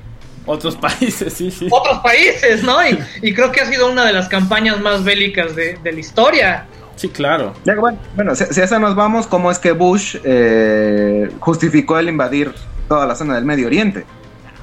[0.46, 1.68] Otros países, sí, sí.
[1.70, 2.86] otros países, ¿no?
[2.86, 6.00] Y, y creo que ha sido una de las campañas más bélicas de, de la
[6.00, 6.66] historia.
[6.96, 7.54] Sí, claro.
[7.64, 11.98] Ya, bueno, bueno, si, si a esa nos vamos, ¿cómo es que Bush eh, justificó
[11.98, 12.52] el invadir
[12.88, 14.04] toda la zona del Medio Oriente?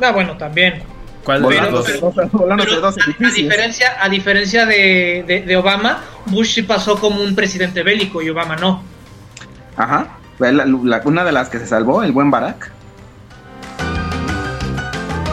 [0.02, 0.84] Ah, bueno, también.
[1.24, 1.88] ¿Cuál de dos?
[1.90, 8.22] a, diferencia, a diferencia de, de- de Obama, Bush sí pasó como un presidente bélico
[8.22, 8.84] y Obama no.
[9.76, 10.18] Ajá.
[10.38, 12.72] Fue la- la- una de las que se salvó, el buen Barack.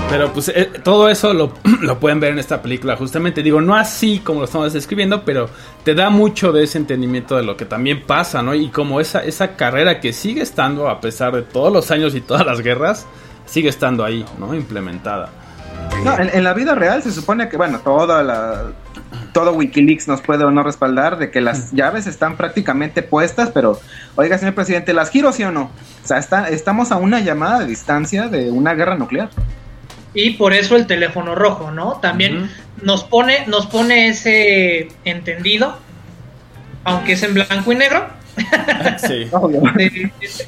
[0.09, 2.97] Pero pues eh, todo eso lo, lo pueden ver en esta película.
[2.97, 5.49] Justamente digo, no así como lo estamos describiendo, pero
[5.85, 8.55] te da mucho de ese entendimiento de lo que también pasa, ¿no?
[8.55, 12.21] Y como esa, esa carrera que sigue estando, a pesar de todos los años y
[12.21, 13.07] todas las guerras,
[13.47, 14.55] sigue estando ahí, ¿no?
[14.55, 15.31] Implementada.
[16.05, 18.73] No, en, en la vida real se supone que, bueno, toda la,
[19.37, 23.79] todo Wikileaks nos puede o no respaldar de que las llaves están prácticamente puestas, pero,
[24.15, 25.71] oiga, señor presidente, ¿las giro sí o no?
[26.03, 29.29] O sea, está, estamos a una llamada de distancia de una guerra nuclear.
[30.15, 31.99] Y por eso el teléfono rojo, ¿no?
[32.01, 35.77] También nos pone, nos pone ese entendido,
[36.85, 38.07] aunque es en blanco y negro.
[39.07, 39.31] Sí.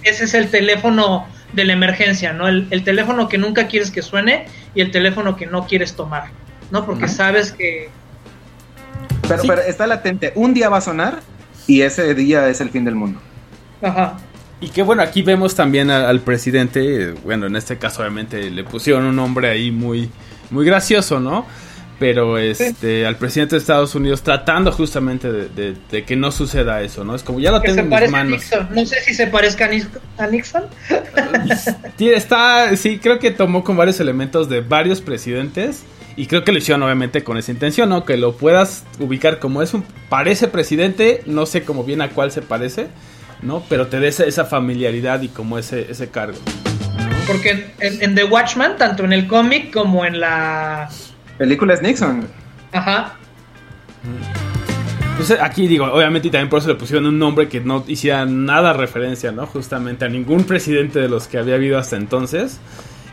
[0.02, 2.46] ese es el teléfono de la emergencia, ¿no?
[2.48, 6.24] El, el teléfono que nunca quieres que suene y el teléfono que no quieres tomar,
[6.70, 6.84] ¿no?
[6.84, 7.88] Porque sabes que
[9.26, 9.48] Pero, Sí.
[9.48, 11.20] pero está latente, un día va a sonar
[11.66, 13.20] y ese día es el fin del mundo.
[13.82, 14.16] ajá,
[14.60, 18.50] Y que bueno, aquí vemos también al, al presidente, eh, bueno, en este caso obviamente
[18.50, 20.10] le pusieron un nombre ahí muy,
[20.50, 21.46] muy gracioso, ¿no?
[21.98, 26.80] Pero este, al presidente de Estados Unidos tratando justamente de, de- de que no suceda
[26.82, 27.16] eso, ¿no?
[27.16, 28.32] Es como ya lo que tengo en mis manos.
[28.40, 28.68] Nixon.
[28.72, 30.62] No sé si se parezca a, Nix- a Nixon.
[31.96, 35.82] Sí, está, sí, creo que tomó con varios elementos de varios presidentes
[36.16, 38.04] y creo que lo hicieron obviamente con esa intención, ¿no?
[38.04, 42.30] Que lo puedas ubicar como es un parece presidente, no sé cómo bien a cuál
[42.30, 42.86] se parece,
[43.42, 43.64] ¿no?
[43.68, 46.38] Pero te dé esa, esa familiaridad y como ese, ese cargo.
[47.26, 50.88] Porque en, en The Watchman, tanto en el cómic como en la...
[51.38, 52.26] Película es Nixon.
[52.72, 53.14] Ajá,
[55.12, 58.26] Entonces aquí digo, obviamente y también por eso le pusieron un nombre que no hiciera
[58.26, 59.46] nada referencia, ¿no?
[59.46, 62.60] Justamente a ningún presidente de los que había habido hasta entonces.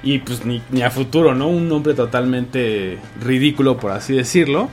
[0.04, 1.48] Y pues ni, ni a futuro, ¿no?
[1.48, 4.70] Un nombre totalmente ridículo, por así decirlo.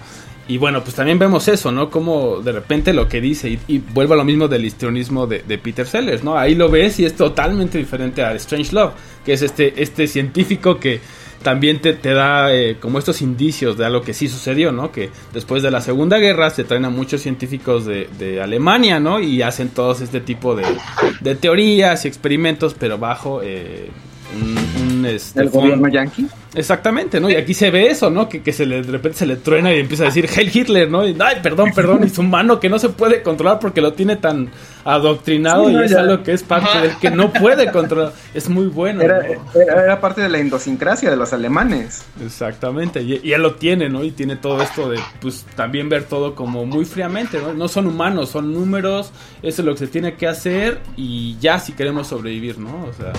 [0.48, 1.88] Y bueno, pues también vemos eso, ¿no?
[1.88, 5.42] Como de repente lo que dice, y, y vuelve a lo mismo del histrionismo de,
[5.42, 6.36] de Peter Sellers, ¿no?
[6.36, 8.92] Ahí lo ves y es totalmente diferente a Strange Love,
[9.24, 11.00] que es este, este científico que
[11.42, 14.92] también te, te da eh, como estos indicios de algo que sí sucedió, ¿no?
[14.92, 19.20] Que después de la Segunda Guerra se traen a muchos científicos de, de Alemania, ¿no?
[19.20, 20.64] Y hacen todos este tipo de,
[21.20, 23.90] de teorías y experimentos, pero bajo eh,
[24.40, 24.57] un,
[25.02, 26.26] un, este, El fondo- gobierno yankee.
[26.54, 27.30] Exactamente, ¿no?
[27.30, 28.28] Y aquí se ve eso, ¿no?
[28.28, 30.90] Que, que se le, de repente se le truena y empieza a decir Heil Hitler,
[30.90, 31.08] ¿no?
[31.08, 34.16] Y, ay, perdón, perdón, y su mano que no se puede controlar porque lo tiene
[34.16, 34.50] tan
[34.84, 36.00] adoctrinado Sí, no, y es ya.
[36.00, 38.12] algo que es parte del que no puede controlar.
[38.34, 39.00] Es muy bueno.
[39.00, 39.60] Era, ¿no?
[39.60, 42.02] era, era parte de la idiosincrasia de los alemanes.
[42.22, 44.04] Exactamente, y, y él lo tiene, ¿no?
[44.04, 47.54] Y tiene todo esto de, pues, también ver todo como muy fríamente, ¿no?
[47.54, 49.10] No son humanos, son números,
[49.42, 52.84] eso es lo que se tiene que hacer y ya si queremos sobrevivir, ¿no?
[52.84, 53.12] O sea.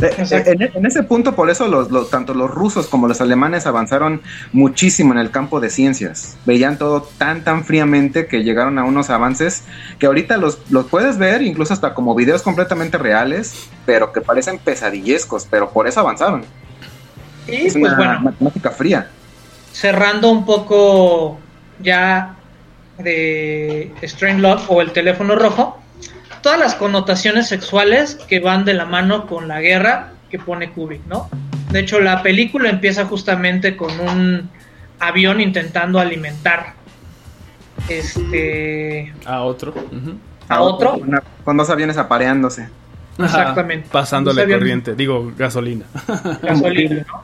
[0.30, 4.20] En, en ese punto, por eso los, los- tanto los rusos como los alemanes avanzaron
[4.52, 6.36] muchísimo en el campo de ciencias.
[6.44, 9.64] Veían todo tan, tan fríamente que llegaron a unos avances
[9.98, 14.58] que ahorita los, los puedes ver, incluso hasta como videos completamente reales, pero que parecen
[14.58, 16.44] pesadillescos, pero por eso avanzaron.
[17.46, 19.08] Y Es pues una bueno, matemática fría.
[19.72, 21.38] cerrando un poco
[21.80, 22.34] ya
[22.98, 25.78] de Strange Love o el teléfono rojo,
[26.46, 31.04] todas las connotaciones sexuales que van de la mano con la guerra que pone Kubrick,
[31.08, 31.28] ¿no?
[31.72, 34.48] De hecho, la película empieza justamente con un
[35.00, 36.74] avión intentando alimentar
[37.88, 39.74] este A otro.
[40.48, 40.94] a otro.
[40.94, 42.68] Una- Con dos aviones apareándose.
[43.18, 43.88] Exactamente.
[43.90, 44.60] Pasándole aviones.
[44.60, 45.84] corriente, digo, gasolina.
[46.42, 47.22] gasolina, ¿no?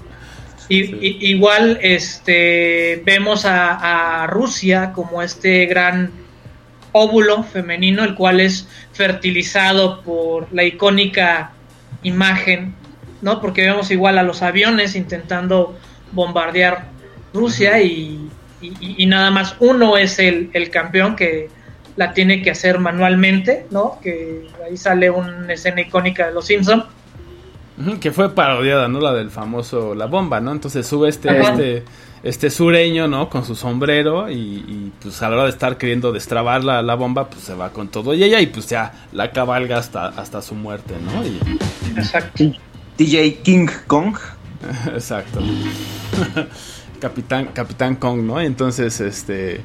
[0.69, 0.99] Y, Sí.
[1.01, 6.11] y- igual este vemos a, a Rusia como este gran
[6.93, 11.53] óvulo femenino, el cual es fertilizado por la icónica
[12.03, 12.75] imagen,
[13.21, 13.41] ¿no?
[13.41, 15.77] Porque vemos igual a los aviones intentando
[16.13, 16.87] bombardear
[17.33, 18.29] Rusia y,
[18.61, 21.49] y- y nada más uno es el, el campeón que
[21.97, 23.99] la tiene que hacer manualmente, ¿no?
[24.03, 26.85] Que ahí sale una escena icónica de Los Simpsons.
[28.01, 29.01] Que fue parodiada, ¿no?
[29.01, 30.53] La del famoso La Bomba, ¿no?
[30.53, 31.53] Entonces sube este, Ajá.
[31.53, 31.85] este,
[32.23, 33.29] este sureño, ¿no?
[33.29, 36.95] Con su sombrero y, y, pues a la hora de estar queriendo destrabar la, la
[36.95, 40.43] bomba, pues se va con todo y ella y pues ya la cabalga hasta, hasta
[40.43, 41.25] su muerte, ¿no?
[41.27, 41.41] Y,
[41.97, 42.45] Exacto.
[42.97, 44.17] DJ King Kong.
[44.95, 45.41] exacto.
[47.01, 48.41] Capitán, Capitán Kong, ¿no?
[48.41, 49.61] Entonces, este...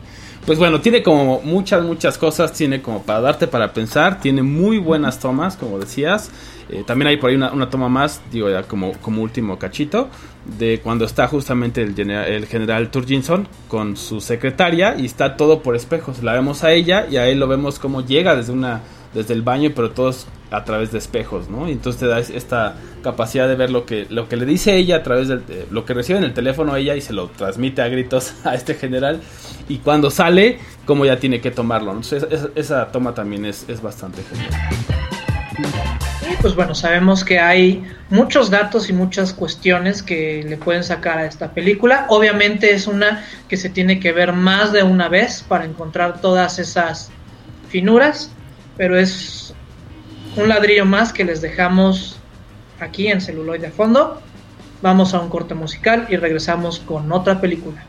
[0.46, 4.78] Pues bueno, tiene como muchas, muchas cosas, tiene como para darte para pensar, tiene muy
[4.78, 6.32] buenas tomas, como decías.
[6.70, 10.10] Eh, también hay por ahí una, una toma más, digo ya como, como último cachito,
[10.58, 15.62] de cuando está justamente el, genera- el general Turginson con su secretaria y está todo
[15.62, 16.24] por espejos.
[16.24, 18.82] La vemos a ella y a él lo vemos como llega desde una
[19.14, 21.68] desde el baño, pero todos a través de espejos, ¿no?
[21.68, 24.76] Y entonces te da es- esta capacidad de ver lo que lo que le dice
[24.76, 27.82] ella a través de lo que recibe en el teléfono ella y se lo transmite
[27.82, 29.22] a gritos a este general
[29.70, 31.92] y cuando sale cómo ya tiene que tomarlo.
[31.92, 35.87] Entonces esa, esa toma también es, es bastante genial.
[36.42, 41.26] Pues bueno, sabemos que hay muchos datos y muchas cuestiones que le pueden sacar a
[41.26, 42.06] esta película.
[42.10, 46.60] Obviamente es una que se tiene que ver más de una vez para encontrar todas
[46.60, 47.10] esas
[47.70, 48.32] finuras,
[48.78, 49.56] pero es
[50.36, 52.20] un ladrillo más que les dejamos
[52.80, 54.22] aquí en celuloide a fondo.
[54.84, 57.84] Vamos a un corte musical y regresamos con otra película.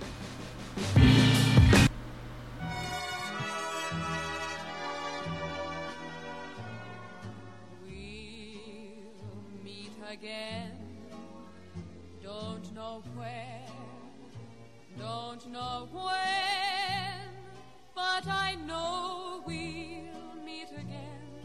[15.87, 17.29] When,
[17.95, 21.43] but I know we'll meet again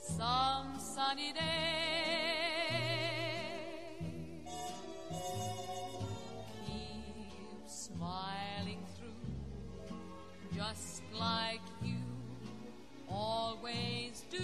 [0.00, 1.40] some sunny day.
[6.66, 11.96] Keep smiling through, just like you
[13.08, 14.38] always do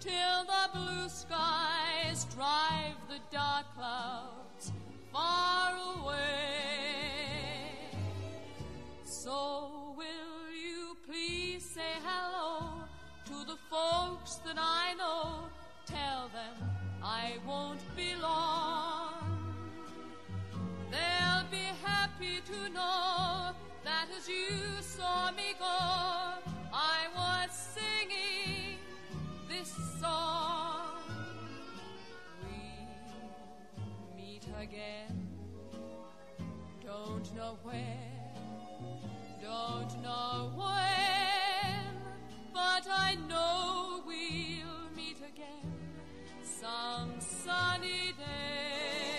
[0.00, 4.72] till the blue skies drive the dark clouds
[5.12, 7.13] far away.
[9.24, 12.84] So will you please say hello
[13.24, 15.48] to the folks that I know?
[15.86, 16.68] Tell them
[17.02, 19.54] I won't be long.
[20.90, 25.78] They'll be happy to know that as you saw me go,
[26.74, 28.76] I was singing
[29.48, 31.00] this song.
[32.42, 35.30] We'll meet again.
[36.84, 38.13] Don't know where,
[39.44, 41.84] don't know when,
[42.54, 45.70] but I know we'll meet again
[46.42, 49.13] some sunny day.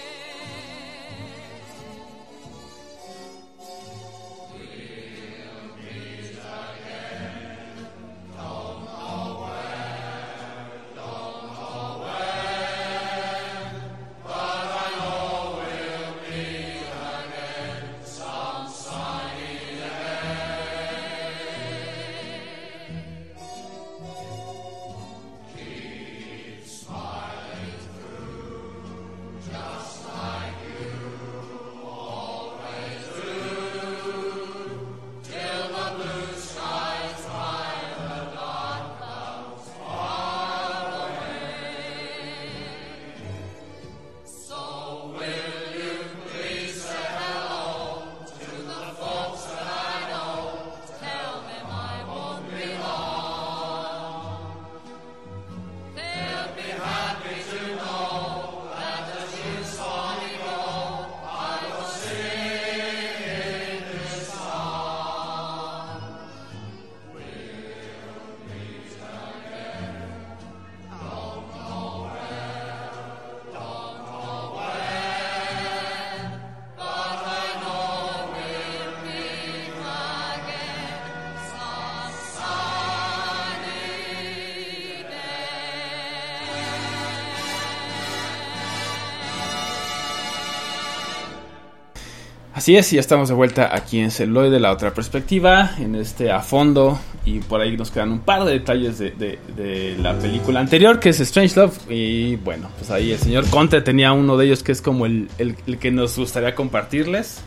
[92.65, 96.31] Así es, y ya estamos de vuelta aquí en Celoide, la otra perspectiva, en este
[96.31, 100.17] a fondo, y por ahí nos quedan un par de detalles de, de- de la
[100.17, 104.35] película anterior, que es Strange Love, y bueno, pues ahí el señor Conte tenía uno
[104.35, 107.37] de ellos que es como el, el- el que nos gustaría compartirles.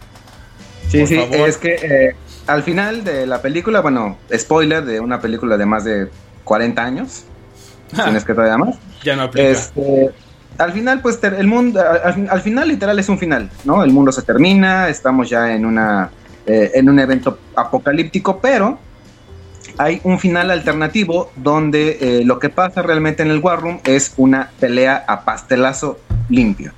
[0.88, 1.48] Sí, Por sí, favor.
[1.48, 2.14] es que eh,
[2.46, 6.06] al final de la película, bueno, spoiler de una película de más de
[6.44, 7.24] 40 años,
[7.90, 8.76] si no es que todavía más.
[9.02, 9.48] Ya no aplica.
[9.48, 10.10] Este,
[10.58, 13.82] al final, pues el mundo, al, al final literal es un final, ¿no?
[13.82, 16.10] El mundo se termina, estamos ya en una
[16.48, 18.78] eh, en un evento apocalíptico, pero
[19.76, 24.14] hay un final alternativo donde eh, lo que pasa realmente en el War Room es
[24.16, 25.98] una pelea a pastelazo
[26.30, 26.72] limpio.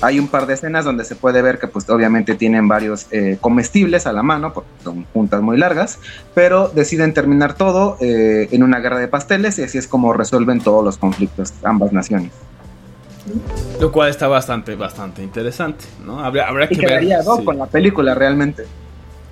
[0.00, 3.36] Hay un par de escenas donde se puede ver que pues obviamente tienen varios eh,
[3.40, 5.98] comestibles a la mano, porque son juntas muy largas,
[6.34, 10.60] pero deciden terminar todo eh, en una guerra de pasteles y así es como resuelven
[10.60, 12.30] todos los conflictos ambas naciones.
[13.80, 16.20] Lo cual está bastante, bastante interesante, ¿no?
[16.24, 16.86] Habrá, habrá Y que ver.
[16.88, 17.44] quedaría dos sí.
[17.44, 18.64] con la película realmente.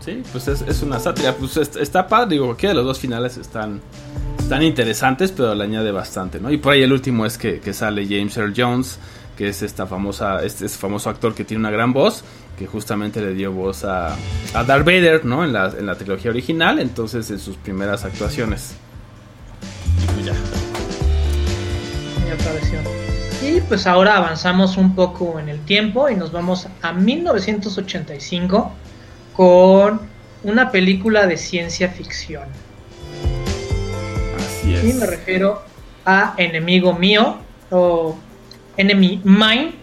[0.00, 1.32] Sí, pues es, es una sátira.
[1.34, 3.80] Pues est- está padre, digo, cualquiera de los dos finales están,
[4.38, 6.50] están interesantes, pero le añade bastante, ¿no?
[6.50, 8.98] Y por ahí el último es que, que sale James Earl Jones,
[9.36, 12.24] que es esta famosa, este, este famoso actor que tiene una gran voz,
[12.58, 14.16] que justamente le dio voz a,
[14.54, 15.44] a Darth Vader, ¿no?
[15.44, 18.74] En la, en la trilogía original, entonces en sus primeras actuaciones.
[20.20, 20.32] Y ya.
[20.32, 20.36] Y.
[23.46, 28.72] Y pues ahora avanzamos un poco en el tiempo y nos vamos a 1985
[29.34, 30.00] con
[30.42, 32.44] una película de ciencia ficción.
[34.36, 34.94] Así Y es.
[34.96, 35.62] me refiero
[36.04, 37.36] a Enemigo Mío
[37.70, 38.16] o
[38.76, 39.74] Enemy Mine.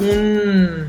[0.00, 0.86] Un.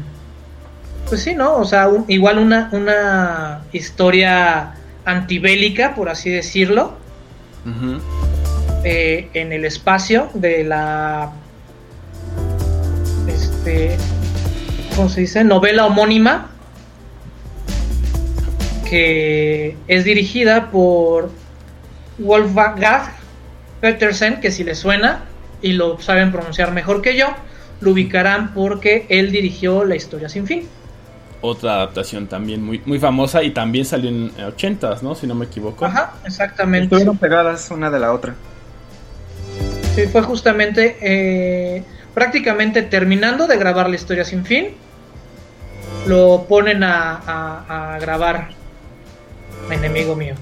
[1.08, 1.56] Pues sí, ¿no?
[1.58, 4.76] O sea, un- igual una, una historia
[5.06, 6.94] antibélica, por así decirlo,
[8.84, 11.32] eh, en el espacio de la.
[13.28, 13.98] Este.
[14.96, 15.44] ¿Cómo se dice?
[15.44, 16.52] Novela homónima.
[18.88, 21.30] Que es dirigida por
[22.18, 23.12] Wolfgang
[23.82, 25.24] Petersen, que si le suena
[25.62, 27.28] y lo saben pronunciar mejor que yo,
[27.82, 30.68] lo ubicarán porque él dirigió La historia sin fin.
[31.42, 35.16] Otra adaptación también muy, muy famosa y también salió en 80s, ¿no?
[35.16, 35.86] Si no me equivoco.
[35.86, 36.86] Ajá, exactamente.
[36.86, 38.36] Estuvieron pegadas una de la otra.
[39.96, 44.72] Sí, fue justamente eh, prácticamente terminando de grabar la historia sin fin.
[46.08, 48.50] Lo ponen a, a- a grabar
[49.72, 50.36] Enemigo mío.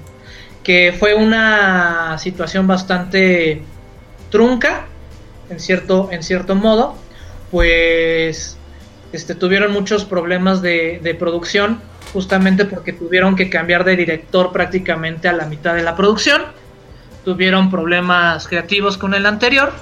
[0.68, 3.62] Que fue una situación bastante
[4.28, 4.84] trunca,
[5.48, 6.94] en cierto, en cierto modo.
[7.50, 8.58] Pues
[9.14, 11.80] este, tuvieron muchos problemas de, de producción,
[12.12, 16.42] justamente porque tuvieron que cambiar de director prácticamente a la mitad de la producción
[17.24, 19.72] tuvieron problemas creativos con el anterior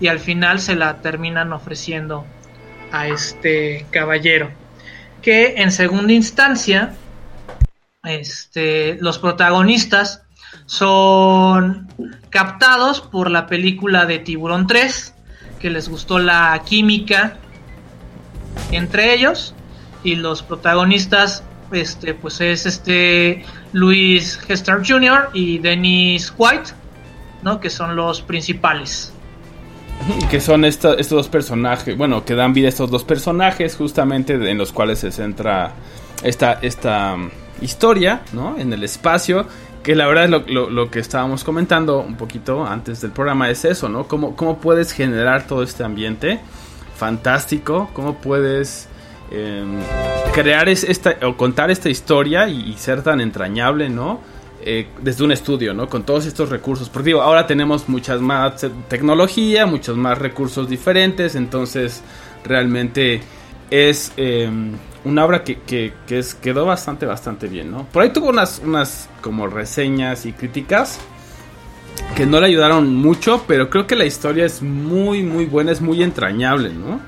[0.00, 2.24] y al final se la terminan ofreciendo
[2.90, 4.50] a este caballero
[5.22, 6.94] que en segunda instancia
[8.04, 10.22] este, los protagonistas
[10.66, 11.88] son
[12.30, 15.14] captados por la película de Tiburón 3
[15.60, 17.36] que les gustó la química
[18.72, 19.54] entre ellos
[20.02, 25.28] y los protagonistas este pues es este Luis Hester Jr.
[25.34, 26.70] y Dennis White
[27.42, 27.60] ¿no?
[27.60, 29.12] que son los principales
[30.30, 34.56] Que son estos dos personajes, bueno, que dan vida a estos dos personajes justamente en
[34.56, 35.72] los cuales se centra
[36.22, 37.16] esta, esta
[37.60, 38.56] historia, ¿no?
[38.58, 39.46] En el espacio,
[39.82, 43.48] que la verdad es lo, lo- lo que estábamos comentando un poquito antes del programa
[43.50, 44.06] es eso, ¿no?
[44.06, 46.40] ¿Cómo, cómo puedes generar todo este ambiente
[46.96, 47.88] fantástico?
[47.94, 48.88] ¿Cómo puedes
[49.30, 49.64] eh,
[50.34, 54.20] crear es- esta, o contar esta historia y, ser tan entrañable, ¿no?
[54.62, 55.88] eh, desde un estudio, ¿no?
[55.88, 56.90] Con todos estos recursos.
[56.90, 62.02] Porque digo, ahora tenemos muchas más te- tecnología, muchos más recursos diferentes, entonces
[62.44, 63.22] realmente
[63.70, 64.50] es eh,
[65.04, 67.86] una obra que, que, que es, quedó bastante, bastante bien, ¿no?
[67.86, 71.00] Por ahí tuvo unas, unas como reseñas y críticas
[72.16, 75.80] que no le ayudaron mucho, pero creo que la historia es muy, muy buena, es
[75.80, 77.00] muy entrañable, ¿no?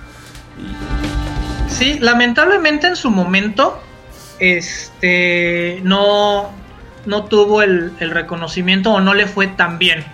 [1.69, 3.81] Sí, lamentablemente en su momento,
[4.39, 6.51] este, no,
[7.07, 10.05] no tuvo el, el reconocimiento o no le fue tan bien.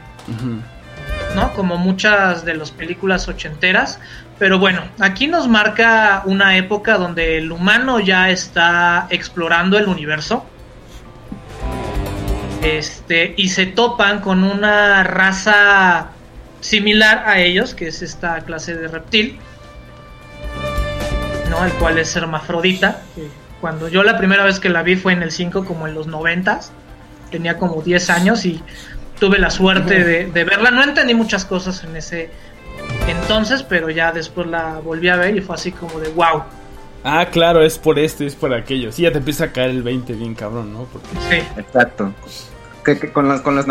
[1.35, 1.53] ¿no?
[1.55, 4.01] Como muchas de las películas ochenteras.
[4.39, 10.47] Pero bueno, aquí nos marca una época donde el humano ya está explorando el universo.
[12.63, 16.09] Este, y se topan con una raza
[16.61, 19.39] similar a ellos, que es esta clase de reptil.
[21.51, 21.65] ¿no?
[21.65, 23.03] El cual es hermafrodita.
[23.17, 23.29] que
[23.61, 26.07] Cuando yo la primera vez que la vi fue en el 5, como en los
[26.07, 26.61] 90
[27.31, 28.63] tenía como 10 años y
[29.19, 30.71] tuve la suerte de, de verla.
[30.71, 32.31] No entendí muchas cosas en ese,
[33.11, 36.43] entonces, pero ya después la volví a ver y fue así como de wow.
[37.05, 38.93] Ah, claro, es por esto, es por aquello.
[38.93, 40.85] Sí, ya te empieza a caer el 20 bien cabrón, ¿no?
[40.85, 41.09] Porque...
[41.29, 41.43] Sí.
[41.57, 42.13] Exacto.
[42.85, 43.67] Que, que con los, con los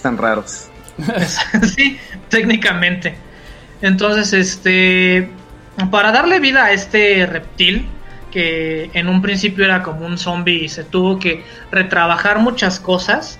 [0.00, 0.68] tan raros.
[1.74, 3.16] sí, técnicamente.
[3.80, 5.28] Entonces, este,
[5.90, 7.88] para darle vida a este reptil,
[8.30, 13.38] que en un principio era como un zombie y se tuvo que retrabajar muchas cosas.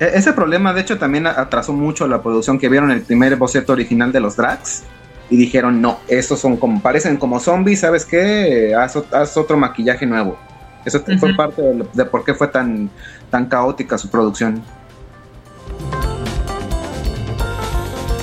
[0.00, 3.72] E- Ese problema, de hecho, también atrasó mucho la producción que vieron el primer boceto
[3.72, 4.82] original de los Drax.
[5.28, 8.74] Y dijeron, no, estos son como, parecen como zombies, ¿sabes qué?
[8.74, 10.36] Haz, ot- haz otro maquillaje nuevo.
[10.84, 12.90] Eso fue parte de, de por qué fue tan,
[13.30, 14.60] tan caótica su producción.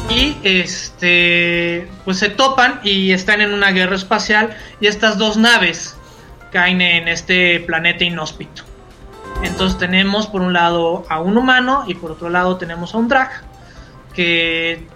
[0.09, 5.95] Y este, pues se topan y están en una guerra espacial y estas dos naves
[6.51, 8.63] caen en este planeta inhóspito.
[9.43, 13.07] Entonces tenemos por un lado a un humano y por otro lado tenemos a un
[13.07, 13.29] drag
[14.13, 14.87] que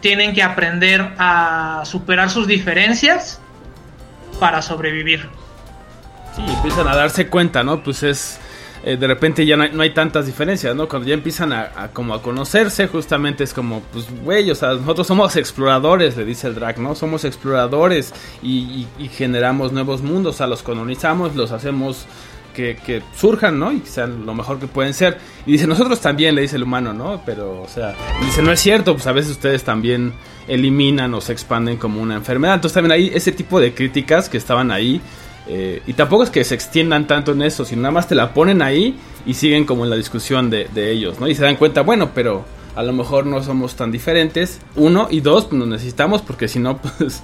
[0.00, 3.40] tienen que aprender a superar sus diferencias
[4.38, 5.28] para sobrevivir.
[6.34, 7.82] Sí, empiezan a darse cuenta, ¿no?
[7.82, 8.38] Pues es...
[8.84, 10.88] eh, de repente ya no hay, tantas diferencias, ¿no?
[10.88, 15.06] Cuando ya empiezan a, como a conocerse, justamente es como, pues, güey, o sea, nosotros
[15.06, 16.94] somos exploradores, le dice el drag, ¿no?
[16.94, 22.06] Somos exploradores y generamos nuevos mundos, o sea, los colonizamos, los hacemos
[22.52, 23.72] que, surjan, ¿no?
[23.72, 25.18] Y que sean lo mejor que pueden ser.
[25.46, 27.22] Y dice, nosotros también, le dice el humano, ¿no?
[27.24, 27.94] Pero, o sea,
[28.24, 30.12] dice, no es cierto, pues a veces ustedes también
[30.48, 32.56] eliminan o se expanden como una enfermedad.
[32.56, 35.00] Entonces también hay ese tipo de críticas que estaban ahí.
[35.48, 38.32] eh, y tampoco es que se extiendan tanto en eso, sino nada más te la
[38.32, 38.96] ponen ahí
[39.26, 41.26] y siguen como en la discusión de, de ellos, ¿no?
[41.26, 42.44] Y se dan cuenta, bueno, pero
[42.74, 44.60] a lo mejor no somos tan diferentes.
[44.76, 47.22] Uno y dos, pues nos necesitamos porque si no, pues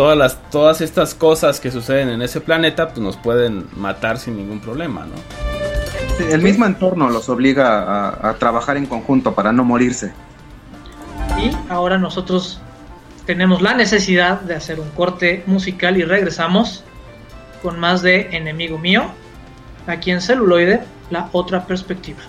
[0.00, 4.34] todas las todas estas cosas que suceden en ese planeta, pues nos pueden matar sin
[4.34, 6.26] ningún problema, ¿no?
[6.26, 10.14] El mismo entorno los obliga a, a trabajar en conjunto para no morirse.
[11.38, 12.62] Y ahora nosotros
[13.26, 16.82] tenemos la necesidad de hacer un corte musical y regresamos
[17.62, 19.02] con más de Enemigo Mío,
[19.86, 20.80] aquí en celuloide,
[21.10, 22.20] la otra perspectiva.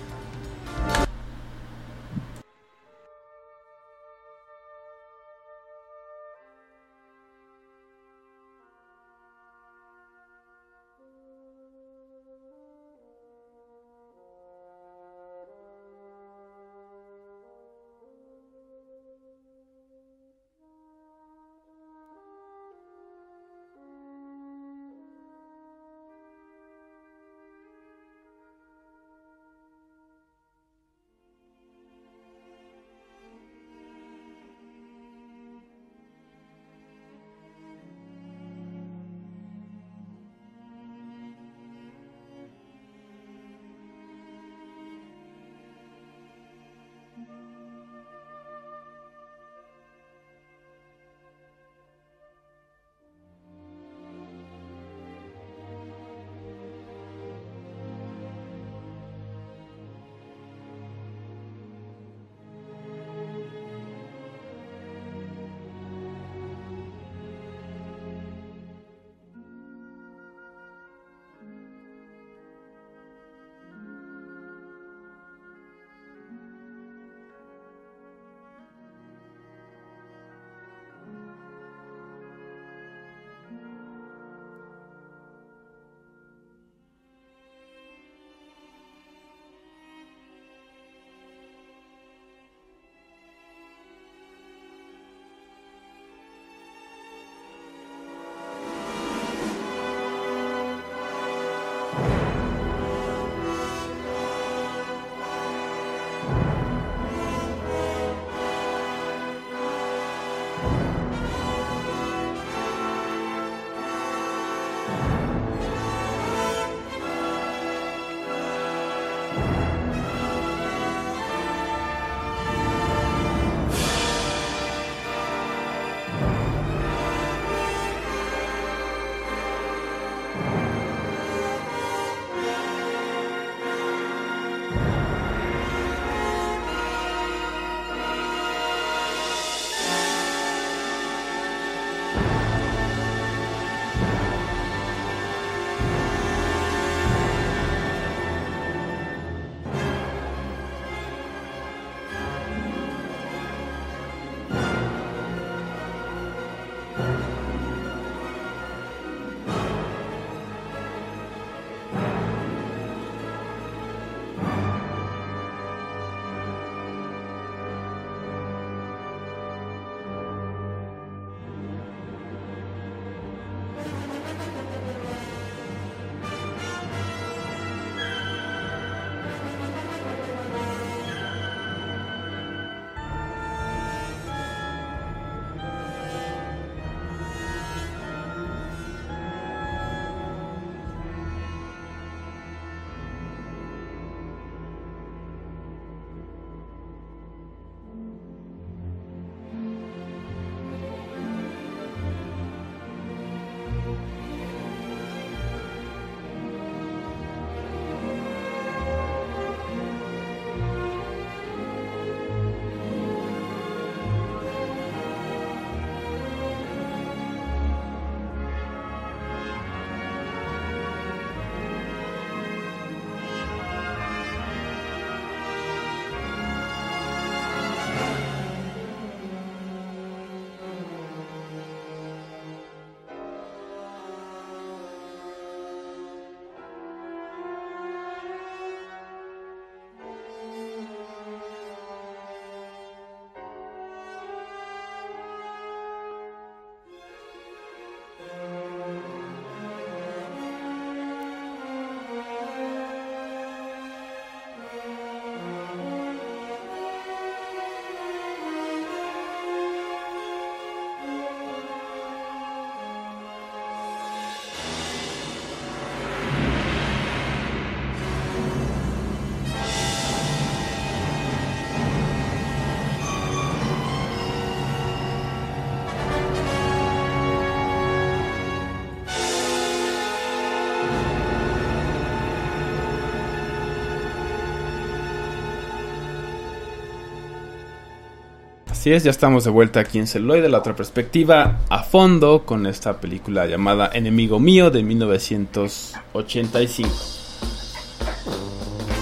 [288.81, 292.65] Así es, ya estamos de vuelta aquí en Celuloide, la otra perspectiva, a fondo con
[292.65, 296.89] esta película llamada Enemigo Mío de 1985.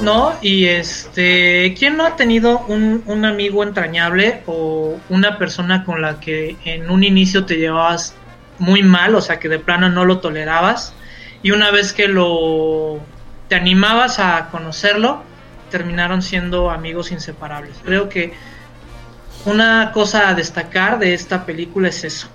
[0.02, 0.34] ¿no?
[0.42, 6.20] Y este, ¿quién no ha tenido un, un amigo entrañable o una persona con la
[6.20, 8.14] que en un inicio te llevabas
[8.58, 10.94] muy mal, o sea, que de plano no lo tolerabas
[11.42, 13.00] y una vez que lo
[13.48, 15.24] te animabas a conocerlo,
[15.72, 17.78] terminaron siendo amigos inseparables.
[17.86, 18.34] Creo que
[19.46, 22.28] una cosa a destacar de esta película es eso,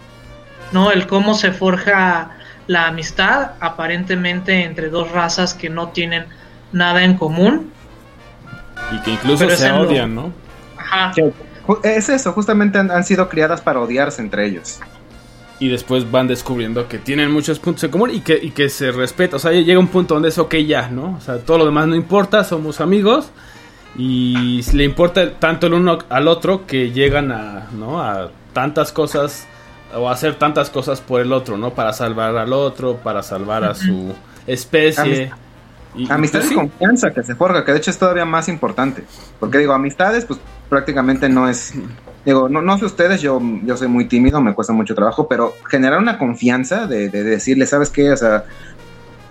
[0.72, 0.90] ¿no?
[0.90, 2.30] El cómo se forja
[2.66, 6.26] la amistad aparentemente entre dos razas que no tienen
[6.72, 7.70] nada en común.
[8.92, 10.32] Y que incluso se odian, ¿no?
[10.76, 11.12] Ajá.
[11.82, 14.80] Es eso, justamente han, han sido criadas para odiarse entre ellos.
[15.60, 18.92] Y después van descubriendo que tienen muchos puntos en común y que, y que se
[18.92, 19.36] respeta.
[19.36, 21.16] O sea, llega un punto donde es ok ya, ¿no?
[21.16, 23.30] O sea, todo lo demás no importa, somos amigos.
[23.96, 28.02] Y le importa tanto el uno al otro que llegan a, ¿no?
[28.02, 29.46] A tantas cosas
[29.96, 31.70] o a hacer tantas cosas por el otro, ¿no?
[31.74, 34.12] Para salvar al otro, para salvar a su
[34.46, 35.32] especie.
[35.96, 36.54] Y- Amistad pues y sí.
[36.56, 39.04] confianza que se forja, que de hecho es todavía más importante.
[39.38, 41.72] Porque digo, amistades, pues prácticamente no es.
[42.24, 45.54] Digo, no, no sé ustedes, yo, yo soy muy tímido, me cuesta mucho trabajo, pero
[45.70, 48.10] generar una confianza de, de decirle, ¿sabes qué?
[48.10, 48.44] O sea,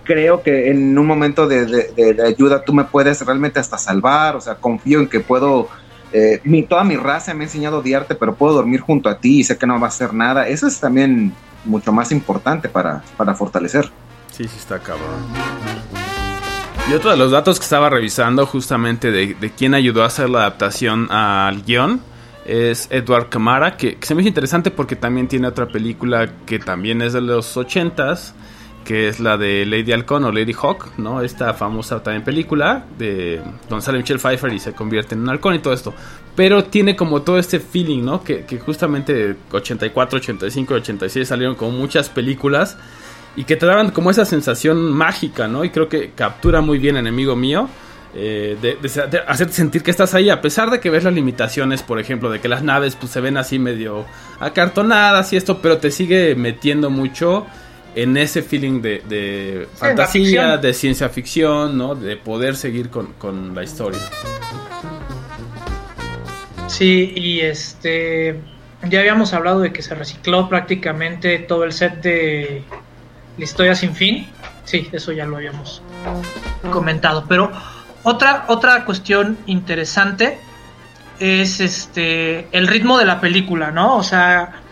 [0.04, 4.56] creo que en un momento de, ayuda tú me puedes realmente hasta salvar, o sea,
[4.56, 5.70] confío en que puedo.
[6.12, 9.18] eh, mi, toda mi raza me ha enseñado a odiarte, pero puedo dormir junto a
[9.18, 10.48] ti y sé que no va a hacer nada.
[10.48, 11.34] Eso es también
[11.66, 13.90] mucho más importante para, para fortalecer.
[14.32, 15.08] Sí, sí está cabrón.
[16.90, 20.30] Y otro de los datos que estaba revisando justamente de, de quién ayudó a hacer
[20.30, 22.02] la adaptación al guion
[22.46, 26.60] es Edward Camara, que, que se me hizo interesante porque también tiene otra película que
[26.60, 28.34] también es de los 80s,
[28.84, 31.22] que es la de Lady Halcón o Lady Hawk, ¿no?
[31.22, 35.56] Esta famosa también película de donde sale Michelle Pfeiffer y se convierte en un halcón
[35.56, 35.94] y todo esto.
[36.36, 38.24] Pero tiene como todo este feeling, ¿no?
[38.24, 42.78] Que, que justamente 84, 85, 86 salieron como muchas películas
[43.36, 45.64] y que te daban como esa sensación mágica, ¿no?
[45.64, 47.70] Y creo que captura muy bien enemigo mío.
[48.16, 48.76] eh, de,
[49.08, 52.30] de- hacerte sentir que estás ahí, a pesar de que ves las limitaciones, por ejemplo,
[52.30, 54.06] de que las naves pues, se ven así medio
[54.40, 57.48] acartonadas y esto, pero te sigue metiendo mucho
[57.96, 61.96] en ese feeling de, de fantasía, de ciencia ficción, ¿no?
[61.96, 64.00] De poder seguir con, con la historia.
[66.68, 68.40] Sí, y este
[68.90, 72.64] ya habíamos hablado de que se recicló prácticamente todo el set de
[73.38, 74.28] la historia sin fin.
[74.66, 75.82] Sí, eso ya lo habíamos
[76.72, 77.26] comentado.
[77.28, 77.52] Pero
[78.04, 80.38] otra, otra cuestión interesante
[81.20, 83.98] es este el ritmo de la película, ¿no?
[83.98, 84.63] O sea,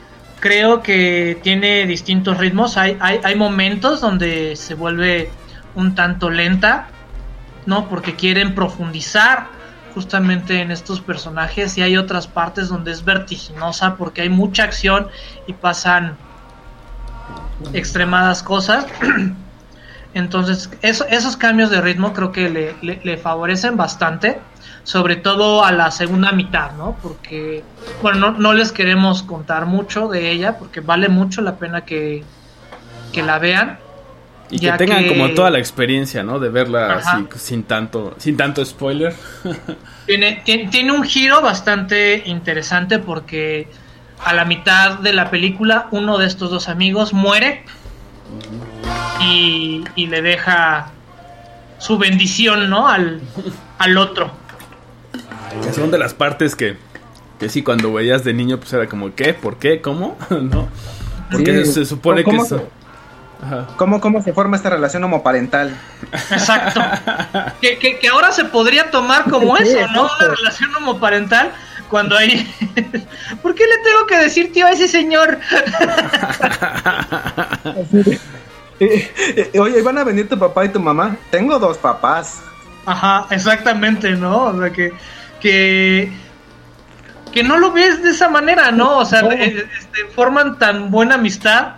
[0.41, 2.75] creo que tiene distintos ritmos.
[2.75, 5.31] Hay, hay, hay momentos donde se vuelve
[5.75, 6.89] un tanto lenta,
[7.65, 7.87] ¿no?
[7.87, 9.47] Porque quieren profundizar
[9.93, 15.07] justamente en estos personajes y hay otras partes donde es vertiginosa porque hay mucha acción
[15.47, 16.17] y pasan
[17.73, 18.85] extremadas cosas.
[20.13, 24.41] Entonces, eso- esos cambios de ritmo creo que le- le favorecen bastante,
[24.83, 26.97] sobre todo a la segunda mitad, ¿no?
[27.01, 27.63] Porque,
[28.01, 32.23] bueno, no, no les queremos contar mucho de ella porque vale mucho la pena que,
[33.13, 33.77] que la vean.
[34.49, 36.37] Y que tengan que- como toda la experiencia, ¿no?
[36.39, 39.15] De verla así, sin tanto, sin tanto spoiler.
[40.07, 43.67] Tiene, tiene, tiene un giro bastante interesante porque
[44.25, 47.63] a la mitad de la película uno de estos dos amigos muere
[49.21, 50.87] y, y le deja
[51.77, 52.87] su bendición, ¿no?
[52.87, 53.21] Al,
[53.77, 54.31] al otro.
[55.63, 56.77] Que son de las partes que,
[57.39, 59.33] que sí, cuando veías de niño, pues era como, ¿qué?
[59.33, 59.81] ¿Por qué?
[59.81, 60.17] ¿Cómo?
[60.29, 60.67] ¿No?
[61.31, 61.73] Porque Sí.
[61.73, 62.67] se supone que ¿Cómo eso...
[63.43, 63.67] Ajá.
[63.77, 65.75] ¿Cómo, ¿Cómo se forma esta relación homoparental?
[66.13, 66.79] Exacto.
[67.61, 70.03] que, que, que ahora se podría tomar como Sí, eso, ¿no?
[70.03, 70.25] exacto.
[70.25, 71.51] Una relación homoparental
[71.89, 72.47] cuando hay...
[73.41, 75.39] ¿Por qué le tengo que decir tío a ese señor?
[78.79, 79.11] Eh,
[79.53, 81.15] eh, Oye, ¿van a venir tu papá y tu mamá?
[81.29, 82.41] Tengo dos papás.
[82.85, 84.45] Ajá, exactamente, ¿no?
[84.45, 84.91] O sea, que,
[85.41, 86.11] que,
[87.31, 88.99] que no lo ves de esa manera, ¿no?
[88.99, 89.31] O sea, No.
[89.31, 91.73] eh, este, forman tan buena amistad.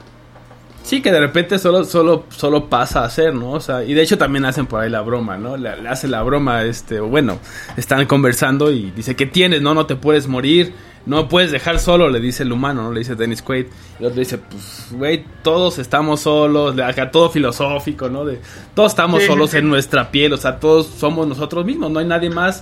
[0.84, 3.51] Sí, que de repente solo, solo, solo pasa a ser, ¿no?
[3.51, 5.55] O sea, y de hecho también hacen por ahí la broma, ¿no?
[5.55, 7.39] Le, le hace la broma, este, o bueno,
[7.78, 9.61] están conversando y dice, ¿qué tienes?
[9.61, 10.74] No, no te puedes morir,
[11.05, 12.91] no puedes dejar solo, le dice el humano, ¿no?
[12.91, 13.68] Le dice Dennis Quaid.
[13.97, 18.26] Y el otro dice, pues, güey, todos estamos solos, acá todo filosófico, ¿no?
[18.26, 18.41] De,
[18.76, 19.59] todos estamos Sí, solos sí.
[19.59, 22.61] en nuestra piel, o sea, todos somos nosotros mismos, no hay nadie más.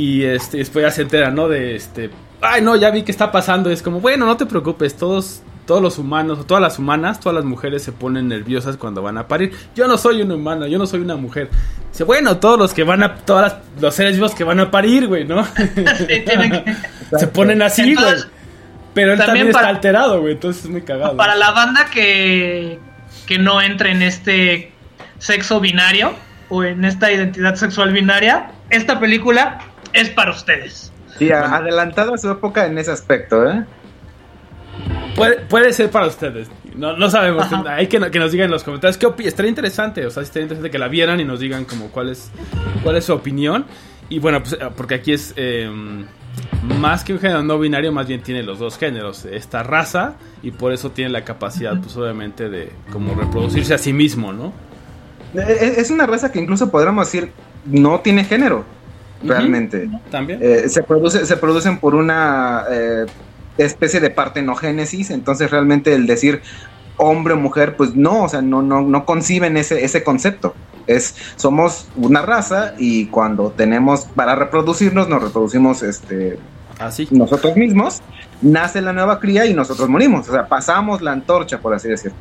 [0.00, 1.48] Y este, después ya se entera, ¿no?
[1.48, 3.70] De este, ay, no, ya vi que está pasando.
[3.70, 7.36] Es como, bueno, no te preocupes, todos todos los humanos, o todas las humanas, todas
[7.36, 9.52] las mujeres se ponen nerviosas cuando van a parir.
[9.76, 11.48] Yo no soy un humano, yo no soy una mujer.
[11.92, 15.06] Dice, bueno, todos los que van a, todos los seres vivos que van a parir,
[15.06, 15.44] güey, ¿no?
[15.54, 16.64] Sí, que-
[17.18, 18.14] se ponen así, güey.
[18.94, 21.16] Pero él también, también para- está alterado, güey, entonces es muy cagado.
[21.16, 22.80] Para la banda que,
[23.26, 24.72] que no entre en este
[25.18, 26.14] sexo binario
[26.48, 29.60] o en esta identidad sexual binaria, esta película
[29.92, 30.92] es para ustedes.
[31.18, 33.64] Sí, adelantado a su época en ese aspecto, ¿eh?
[35.16, 36.48] Puede, puede ser para ustedes.
[36.74, 37.44] No, no sabemos.
[37.44, 37.74] Ajá.
[37.74, 39.28] Hay que, que nos digan en los comentarios qué opinan.
[39.28, 40.06] Estaría interesante.
[40.06, 42.30] O sea, estaría interesante que la vieran y nos digan como cuál es,
[42.82, 43.66] cuál es su opinión.
[44.08, 45.70] Y bueno, pues eh, porque aquí es eh,
[46.62, 49.24] más que un género no binario, más bien tiene los dos géneros.
[49.24, 53.92] Esta raza y por eso tiene la capacidad, pues obviamente, de como reproducirse a sí
[53.92, 54.52] mismo, ¿no?
[55.34, 57.32] Eh, Es una raza que incluso podríamos decir
[57.66, 58.64] no tiene género,
[59.22, 59.88] realmente.
[60.10, 60.38] También.
[60.42, 63.06] Eh, se, produce, se producen por una eh,
[63.58, 66.42] especie de partenogénesis, entonces realmente el decir
[66.96, 70.54] hombre o mujer, pues no, o sea, no, no, no conciben ese, ese concepto.
[70.86, 76.38] Es, somos una raza y cuando tenemos para reproducirnos, nos reproducimos este,
[76.78, 77.08] Así.
[77.10, 78.00] nosotros mismos,
[78.42, 82.16] nace la nueva cría y nosotros morimos, o sea, pasamos la antorcha, por así decirlo.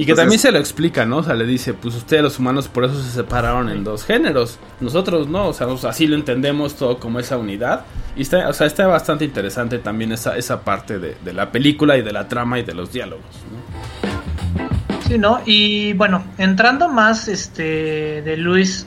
[0.00, 1.18] Y que Entonces- también se lo explica, ¿no?
[1.18, 4.58] O sea, le dice, pues ustedes los humanos por eso se separaron en dos géneros.
[4.80, 7.82] Nosotros no, o sea, o sea, así lo entendemos todo como esa unidad.
[8.16, 11.98] Y está, o sea, está bastante interesante también esa, esa parte de, de la película
[11.98, 15.00] y de la trama y de los diálogos, ¿no?
[15.06, 15.42] Sí, ¿no?
[15.44, 18.86] Y bueno, entrando más este de Luis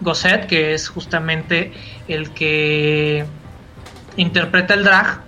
[0.00, 1.74] Gosset, que es justamente
[2.08, 3.26] el que
[4.16, 5.20] interpreta el drag,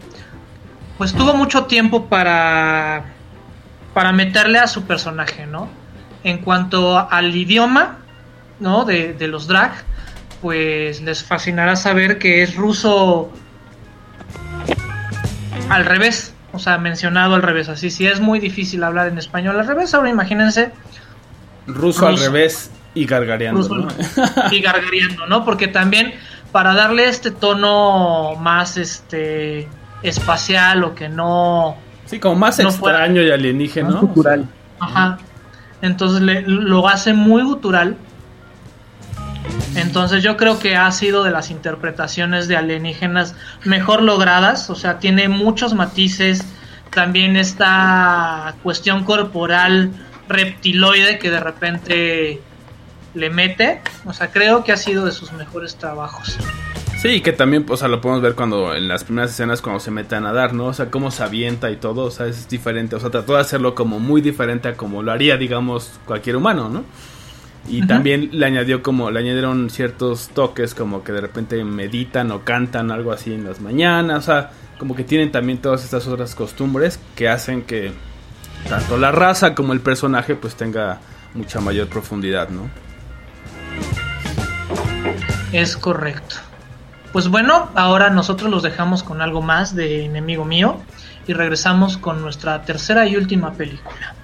[0.97, 3.13] pues tuvo mucho tiempo para
[3.97, 5.71] para meterle a su personaje, ¿no?
[6.23, 7.97] En cuanto al idioma,
[8.61, 8.85] ¿no?
[8.85, 9.73] De, de los drag,
[10.43, 13.33] pues les fascinará saber que es ruso
[15.71, 19.59] al revés, o sea, mencionado al revés, así si es muy difícil hablar en español
[19.59, 20.73] al revés, ahora imagínense
[21.67, 23.89] Ruso, al revés y gargareando, ruso ¿no?
[24.51, 25.43] y gargareando, ¿no?
[25.43, 26.13] Porque también
[26.53, 29.71] para darle este tono más este
[30.03, 34.01] espacial o que no Sí, como más No fuera- extraño y alienígena, Más ¿no?
[34.01, 34.47] cultural.
[34.81, 35.19] Ajá.
[35.83, 37.97] Entonces le- lo hace muy gutural.
[39.75, 43.35] Entonces yo creo que ha sido de las interpretaciones de alienígenas
[43.65, 44.71] mejor logradas.
[44.71, 46.45] O sea, tiene muchos matices.
[46.91, 49.91] También esta cuestión corporal
[50.29, 52.41] reptiloide que de repente
[53.15, 53.83] le mete.
[54.07, 56.39] O sea, creo que ha sido de sus mejores trabajos.
[56.97, 59.91] Sí, que también, o sea, lo podemos ver cuando en las primeras escenas cuando se
[59.91, 60.67] mete a nadar, ¿no?
[60.67, 63.41] O sea, cómo se avienta y todo, o sea, es diferente, o sea, trató de
[63.41, 66.85] hacerlo como muy diferente a como lo haría, digamos, cualquier humano, ¿no?
[67.69, 72.45] Y también le añadió como, le añadieron ciertos toques, como que de repente meditan o
[72.45, 76.35] cantan algo así en las mañanas, o sea, como que tienen también todas estas otras
[76.35, 77.93] costumbres que hacen que
[78.69, 81.01] tanto la raza como el personaje pues tenga
[81.35, 82.71] mucha mayor profundidad, ¿no?
[85.53, 86.37] Es correcto.
[87.17, 90.83] Pues bueno, ahora nosotros los dejamos con algo más de enemigo mío
[91.27, 94.15] y regresamos con nuestra tercera y última película.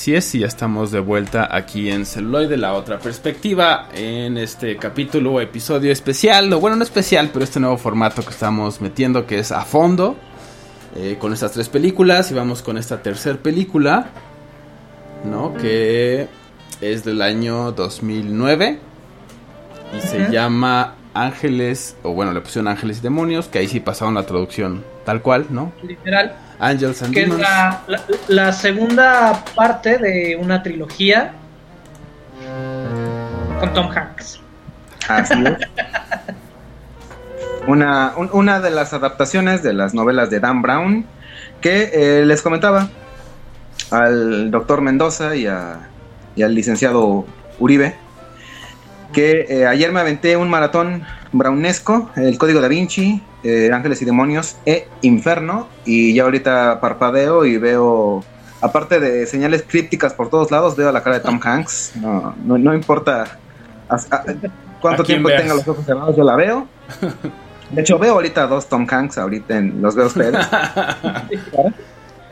[0.00, 4.78] Así es, y ya estamos de vuelta aquí en Celuloide, la otra perspectiva, en este
[4.78, 9.26] capítulo o episodio especial, o bueno, no especial, pero este nuevo formato que estamos metiendo
[9.26, 10.16] que es a fondo,
[10.96, 14.06] eh, con estas tres películas, y vamos con esta tercera película,
[15.22, 15.52] ¿no?
[15.52, 16.28] Que
[16.80, 18.78] es del año 2009,
[19.98, 24.14] y se llama Ángeles, o bueno, le pusieron Ángeles y Demonios, que ahí sí pasaron
[24.14, 25.74] la traducción tal cual, ¿no?
[25.82, 26.49] Literal.
[26.60, 31.32] Angels and Que es la, la- la segunda parte de una trilogía
[33.60, 34.40] con Tom Hanks.
[35.08, 35.56] Así es.
[37.66, 41.04] Una, un- una de las adaptaciones de las novelas de Dan Brown
[41.60, 42.88] que eh, les comentaba
[43.90, 45.88] al doctor Mendoza y, a-
[46.36, 47.26] y al licenciado
[47.58, 47.94] Uribe
[49.12, 54.04] que eh, ayer me aventé un maratón brownesco, el Código da Vinci, eh, Ángeles y
[54.04, 58.22] Demonios e Inferno y ya ahorita parpadeo y veo,
[58.60, 62.58] aparte de señales crípticas por todos lados, veo la cara de Tom Hanks, no, no,
[62.58, 63.38] no importa
[63.88, 63.98] a-
[64.80, 65.42] cuánto ¿A quién tiempo veas?
[65.42, 66.66] tenga los ojos cerrados, yo la veo.
[67.70, 70.44] De hecho, veo ahorita dos Tom Hanks, ahorita en, los veo ustedes.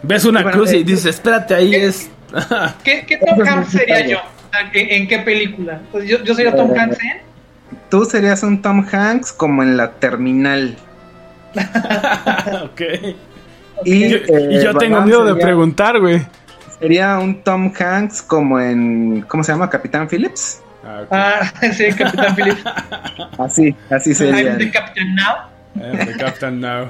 [0.02, 2.10] Ves una Bueno, cruz y eh, dices, espérate, ahí es...
[2.84, 4.18] ¿Qué, qué Tom Hanks sería yo?
[4.74, 5.74] ¿En, en qué película?
[5.84, 7.18] Entonces, yo, yo sería Tom Eh, Hanks en.
[7.90, 10.76] Tú serías un Tom Hanks como en la terminal.
[12.64, 12.80] ok.
[13.84, 16.22] Y, yo, eh, y yo tengo miedo de preguntar, güey.
[16.78, 19.22] Sería un Tom Hanks como en.
[19.28, 19.68] ¿Cómo se llama?
[19.70, 20.60] Capitán Phillips.
[20.84, 21.02] Ah.
[21.10, 22.62] Ah, sí, Capitán Phillips.
[23.38, 24.52] Así, así sería.
[24.52, 25.48] I'm the Captain Now.
[25.74, 26.88] The captain now.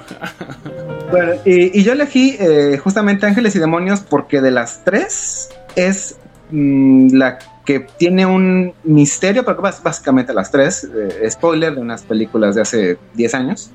[1.11, 6.17] Bueno, y, y yo elegí eh, justamente Ángeles y Demonios porque de las tres es
[6.51, 12.03] mm, la que tiene un misterio, porque bas- básicamente las tres, eh, spoiler de unas
[12.03, 13.71] películas de hace 10 años,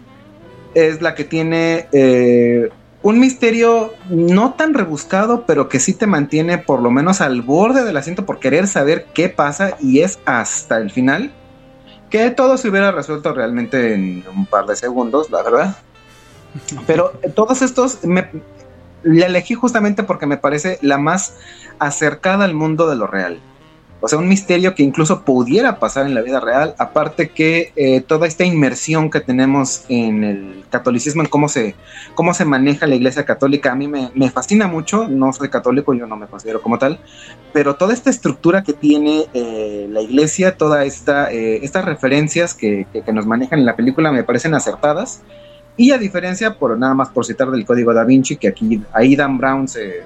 [0.74, 2.69] es la que tiene eh,
[3.01, 7.84] un misterio no tan rebuscado, pero que sí te mantiene por lo menos al borde
[7.84, 11.32] del asiento por querer saber qué pasa y es hasta el final.
[12.09, 15.78] Que todo se hubiera resuelto realmente en un par de segundos, la verdad.
[16.88, 18.30] Pero todos estos me,
[19.03, 21.36] la elegí justamente porque me parece la más
[21.80, 23.39] acercada al mundo de lo real.
[24.06, 28.01] O sea, un misterio que incluso pudiera pasar en la vida real, aparte que eh,
[28.01, 31.74] toda esta inmersión que tenemos en el catolicismo, en cómo se,
[32.14, 35.93] cómo se maneja la iglesia católica, a mí me, me fascina mucho, no soy católico,
[35.93, 36.99] yo no me considero como tal,
[37.54, 42.86] pero toda esta estructura que tiene eh, la iglesia, todas esta, eh, estas referencias que,
[42.91, 45.22] que- que nos manejan en la película me parecen acertadas.
[45.78, 49.16] Y a diferencia, por nada más por citar del código da Vinci, que aquí ahí
[49.16, 50.04] Dan Brown se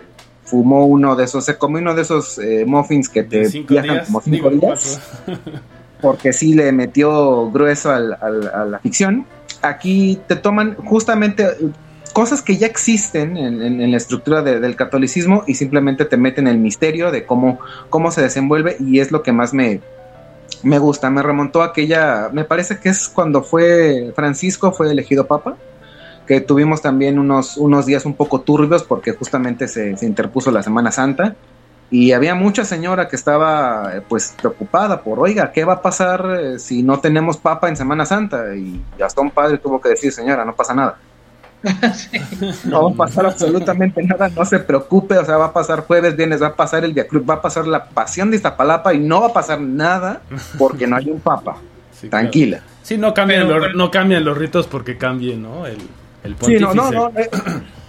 [0.47, 3.93] fumó uno de esos, se comió uno de esos eh, muffins que te cinco viajan
[3.95, 4.05] días.
[4.07, 4.99] como cinco digo, días,
[6.01, 9.25] porque sí le metió grueso al- al- a la ficción.
[9.61, 11.45] Aquí te toman justamente
[12.13, 16.17] cosas que ya existen en, en- en la estructura de- del catolicismo y simplemente te
[16.17, 19.81] meten el misterio de cómo, cómo se desenvuelve y es lo que más me,
[20.63, 21.09] me gusta.
[21.09, 25.57] Me remontó a aquella, me parece que es cuando fue Francisco, fue elegido papa,
[26.27, 30.61] que tuvimos también unos, unos días un poco turbios porque justamente se, se interpuso la
[30.61, 31.35] Semana Santa.
[31.89, 36.37] Y había mucha señora que estaba eh, pues preocupada por, oiga, ¿qué va a pasar
[36.37, 38.53] eh, si no tenemos papa en Semana Santa?
[38.55, 40.97] Y hasta un padre tuvo que decir, señora, no pasa nada.
[41.93, 42.19] Sí.
[42.65, 46.15] No va a pasar absolutamente nada, no se preocupe, o sea, va a pasar jueves,
[46.15, 48.99] viernes, va a pasar el Via Cruz, va a pasar la pasión de Iztapalapa y
[48.99, 50.21] no va a pasar nada
[50.57, 51.57] porque no hay un papa.
[51.91, 52.23] Sí, claro.
[52.23, 52.61] Tranquila.
[52.83, 55.65] Sí, no cambian, Pero, los, no cambian los ritos porque cambie, ¿no?
[55.65, 55.77] El,
[56.27, 57.09] el Sí, no, no, no.
[57.19, 57.29] eh,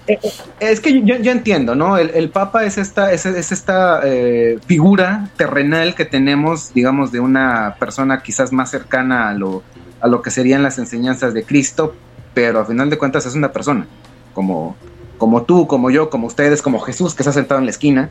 [0.07, 0.31] eh, eh,
[0.61, 1.99] es que yo, yo entiendo, ¿no?
[1.99, 7.21] El, el Papa es esta, es, es esta eh, figura terrenal que tenemos, digamos, de
[7.21, 9.63] una persona quizás más cercana a lo,
[10.01, 11.95] a lo que serían las enseñanzas de Cristo,
[12.35, 13.87] pero a final de cuentas es una persona,
[14.33, 14.77] como,
[15.19, 18.09] como tú, como yo, como ustedes, como Jesús que está sentado en la esquina.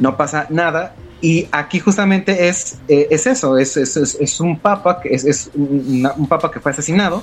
[0.00, 0.94] No pasa nada.
[1.20, 6.12] Y aquí justamente es, eh, es eso, es, es, es- un papa, que es, una-
[6.12, 7.22] un papa que fue asesinado,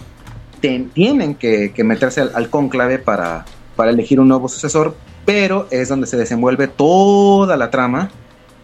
[0.63, 3.43] tienen que, meterse al, al cónclave para,
[3.77, 4.95] elegir un nuevo sucesor,
[5.25, 8.09] pero es donde se desenvuelve toda la trama.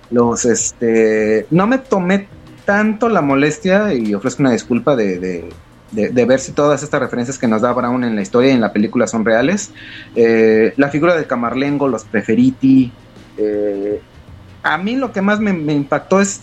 [0.10, 2.28] Los, este, no me tomé
[2.64, 5.50] tanto la molestia y ofrezco una disculpa de,
[5.92, 8.72] ver si todas estas referencias que nos da Brown en la historia y en la
[8.72, 9.72] película son reales.
[10.16, 12.92] Eh, la figura de Camarlengo, los Preferiti.
[13.38, 14.02] eh,
[14.62, 16.42] a mí lo que más me, me impactó es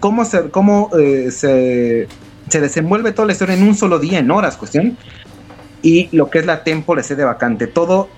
[0.00, 2.08] cómo se, cómo, eh, se,
[2.48, 4.96] se desenvuelve toda la historia en un solo día, en horas, cuestión.
[5.82, 7.66] Y lo que es la tempo de sede vacante.
[7.66, 8.08] Todo,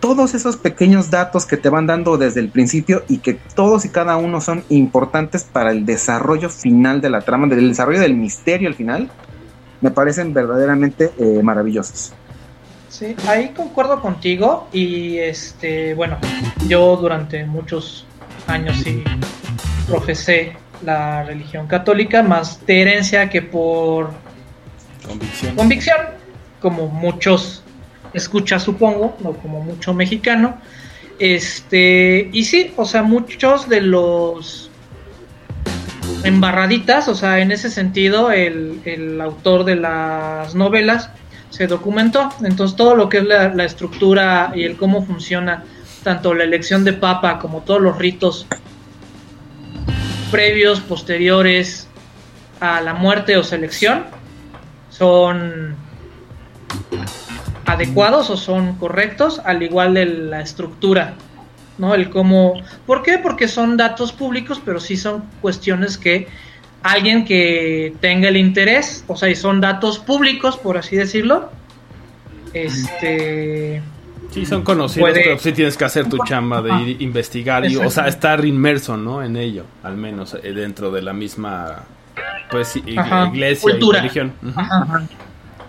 [0.00, 3.88] todos esos pequeños datos que te van dando desde el principio y que todos y
[3.88, 8.68] cada uno son importantes para el desarrollo final de la trama, del desarrollo del misterio
[8.68, 9.10] al final,
[9.80, 12.12] me parecen verdaderamente eh, maravillosos.
[12.88, 16.18] Sí, ahí concuerdo contigo y este, bueno,
[16.66, 18.06] yo durante muchos
[18.46, 19.02] años sí
[19.86, 24.10] profesé la religión católica más de herencia que por
[25.06, 25.54] Convicción.
[25.54, 25.96] convicción,
[26.60, 27.62] como muchos
[28.12, 30.58] escuchas supongo, o como mucho mexicano.
[31.18, 34.70] Este, y sí, o sea, muchos de los
[36.24, 41.10] embarraditas, o sea, en ese sentido, el, el autor de las novelas
[41.50, 42.30] se documentó.
[42.44, 45.64] Entonces, todo lo que es la, la estructura y el cómo funciona
[46.02, 48.46] tanto la elección de papa como todos los ritos
[50.30, 51.88] previos, posteriores
[52.60, 54.04] a la muerte o selección,
[54.90, 55.76] son
[57.66, 61.14] adecuados o son correctos, al igual de la estructura,
[61.78, 61.94] ¿no?
[61.94, 62.54] El cómo,
[62.86, 63.18] ¿por qué?
[63.18, 66.28] Porque son datos públicos, pero sí son cuestiones que
[66.82, 71.50] alguien que tenga el interés, o sea, y son datos públicos, por así decirlo,
[72.52, 73.82] este,
[74.36, 77.74] Sí, son conocidos, Puede- pero sí tienes que hacer tu chamba de ir investigar y,
[77.76, 79.22] o sea, estar inmerso, ¿no?
[79.22, 81.84] En ello, al menos eh, dentro de la misma,
[82.50, 83.98] pues, Ajá, iglesia cultura.
[83.98, 84.32] y religión.
[84.54, 85.06] Ajá,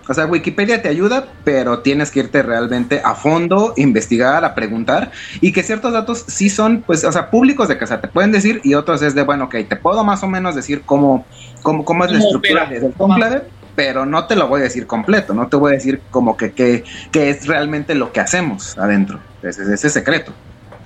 [0.06, 5.12] O sea, Wikipedia te ayuda, pero tienes que irte realmente a fondo, investigar, a preguntar,
[5.40, 8.08] y que ciertos datos sí son, pues, o sea, públicos de que o sea, te
[8.08, 11.26] pueden decir, y otros es de, bueno, ok, te puedo más o menos decir cómo,
[11.62, 12.80] cómo, cómo es la estructura opera.
[12.80, 13.42] del conclave,
[13.78, 16.50] pero no te lo voy a decir completo, no te voy a decir como que,
[16.50, 19.20] que, que es realmente lo que hacemos adentro.
[19.40, 20.32] Ese, ese es secreto.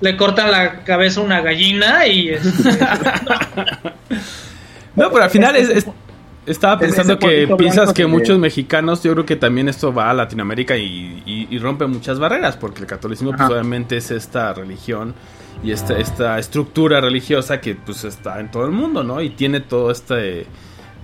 [0.03, 2.49] le cortan la cabeza a una gallina y este,
[4.95, 5.86] No, pero al final es, es-
[6.45, 10.12] estaba pensando que piensas que que- muchos mexicanos, yo creo que también esto va a
[10.12, 15.14] Latinoamérica y, y- y rompe muchas barreras, porque el catolicismo pues obviamente es esta religión
[15.64, 19.22] y esta, esta estructura religiosa que pues está en todo el mundo, ¿no?
[19.22, 20.47] Y tiene todo este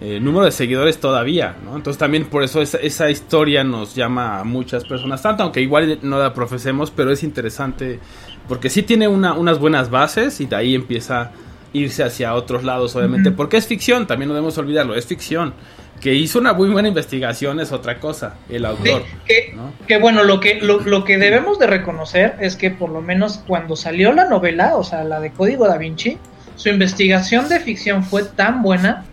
[0.00, 1.74] eh, número de seguidores todavía, ¿no?
[1.76, 5.98] Entonces también por eso esa, esa historia nos llama a muchas personas, tanto aunque igual
[6.02, 7.98] no la profesemos, pero es interesante
[8.46, 11.30] porque sí tiene una- unas buenas bases y de ahí empieza a
[11.72, 13.36] irse hacia otros lados, obviamente, Ujú.
[13.36, 15.52] porque es ficción, también no debemos olvidarlo, es ficción.
[16.00, 19.02] Que hizo una muy buena investigación es otra cosa, el Sí, autor.
[19.26, 19.72] que, ¿no?
[19.88, 23.42] que bueno, lo que, lo, lo que debemos de reconocer es que por lo menos
[23.48, 26.16] cuando salió la novela, o sea, la de Código Da Vinci,
[26.54, 29.04] su investigación de ficción fue tan buena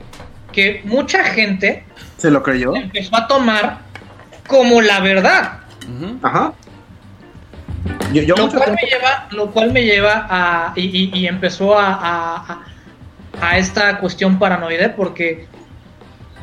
[0.55, 1.83] que mucha gente
[2.17, 2.75] ¿Se lo creyó?
[2.75, 3.79] empezó a tomar
[4.47, 5.59] como la verdad.
[6.23, 6.53] Ajá.
[8.13, 10.73] Yo, yo Lo cual, me lleva, lo cual me lleva a.
[10.75, 12.65] Y, y- y empezó a, a, a-
[13.41, 15.45] a esta cuestión paranoide, porque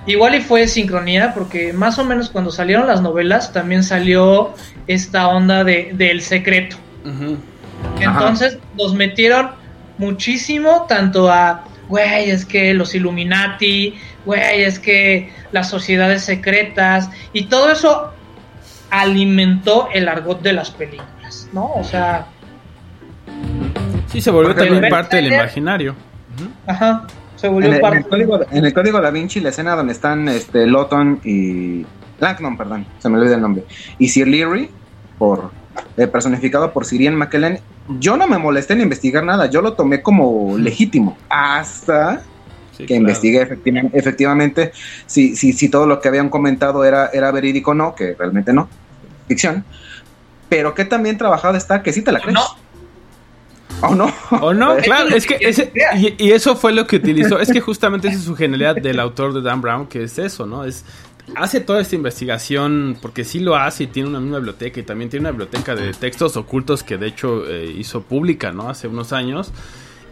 [0.06, 4.54] igual y fue sincronía, porque más o menos cuando salieron las novelas también salió
[4.86, 6.76] esta onda de, del secreto.
[7.98, 9.50] Entonces nos metieron
[9.98, 17.44] muchísimo, tanto a, güey, es que los Illuminati, güey, es que las sociedades secretas, y
[17.46, 18.12] todo eso
[18.90, 21.72] alimentó el argot de las películas, ¿no?
[21.74, 22.26] O sea,
[24.12, 25.94] Sí, se volvió también parte del imaginario.
[26.66, 27.96] Ajá, se En volvió el, en, parte.
[27.98, 31.86] el código, en el código Da Vinci, la escena donde están este, Lawton y.
[32.20, 33.64] Langton, perdón, se me olvida el nombre.
[33.98, 34.70] Y Sir Leary,
[35.18, 35.50] por,
[35.96, 37.58] eh, personificado por Sirian McKellen.
[37.98, 41.16] Yo no me molesté en investigar nada, yo lo tomé como legítimo.
[41.28, 42.22] Hasta
[42.82, 43.14] Sí, que claro.
[43.14, 44.72] efecti- efectivamente
[45.06, 48.52] si, si, si todo lo que habían comentado era, era verídico o no, que realmente
[48.52, 48.68] no,
[49.26, 49.64] ficción.
[50.48, 52.34] Pero que también trabajado está que sí te la crees.
[52.34, 52.42] No.
[53.80, 54.12] ¿O no?
[54.40, 55.72] O no, claro, es que ese,
[56.18, 57.40] y eso fue lo que utilizó.
[57.40, 60.46] Es que justamente esa es su genialidad del autor de Dan Brown, que es eso,
[60.46, 60.64] ¿no?
[60.64, 60.84] Es
[61.36, 65.08] hace toda esta investigación porque sí lo hace y tiene una misma biblioteca y también
[65.08, 68.68] tiene una biblioteca de textos ocultos que de hecho eh, hizo pública, ¿no?
[68.68, 69.52] Hace unos años.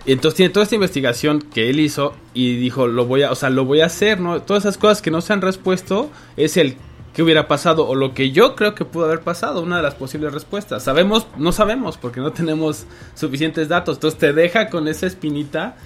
[0.06, 3.51] Entonces tiene toda esta investigación que él hizo y dijo, lo voy a, o sea,
[3.51, 4.40] lo voy a hacer, ¿no?
[4.43, 6.77] Todas esas cosas que no se han respuesto es el
[7.14, 9.94] que hubiera pasado o lo que yo creo que pudo haber pasado, una de las
[9.94, 10.85] posibles respuestas.
[10.85, 15.77] Sabemos, no sabemos porque no tenemos suficientes datos, entonces te deja con esa espinita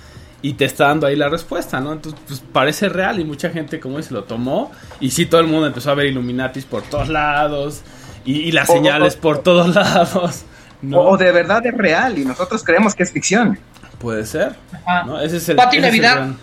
[0.43, 1.93] y te está dando ahí la respuesta, ¿no?
[1.95, 4.71] Entonces, pues parece real y mucha gente, como dice, lo tomó
[5.01, 7.81] y sí todo el mundo empezó a ver Illuminatis por todos lados
[8.27, 10.43] y, y las O- señales o- por todos lados,
[10.83, 11.01] ¿no?
[11.01, 13.59] O de verdad es real y nosotros creemos que es ficción.
[13.99, 15.05] Puede ser, Ajá.
[15.05, 15.21] ¿no?
[15.21, 15.57] Ese es el...
[15.57, 16.37] Pati ese es el Navidad.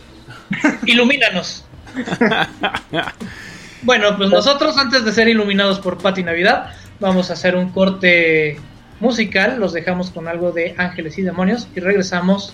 [0.50, 1.66] gran- Ilumínanos.
[3.84, 8.60] bueno, pues nosotros antes de ser iluminados por Pati Navidad, vamos a hacer un corte
[9.00, 9.60] musical.
[9.60, 12.54] Los dejamos con algo de Ángeles y Demonios y regresamos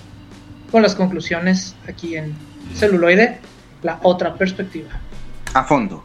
[0.72, 2.34] con las conclusiones aquí en
[2.76, 3.40] celuloide,
[3.84, 4.90] la otra perspectiva.
[5.54, 6.04] A fondo.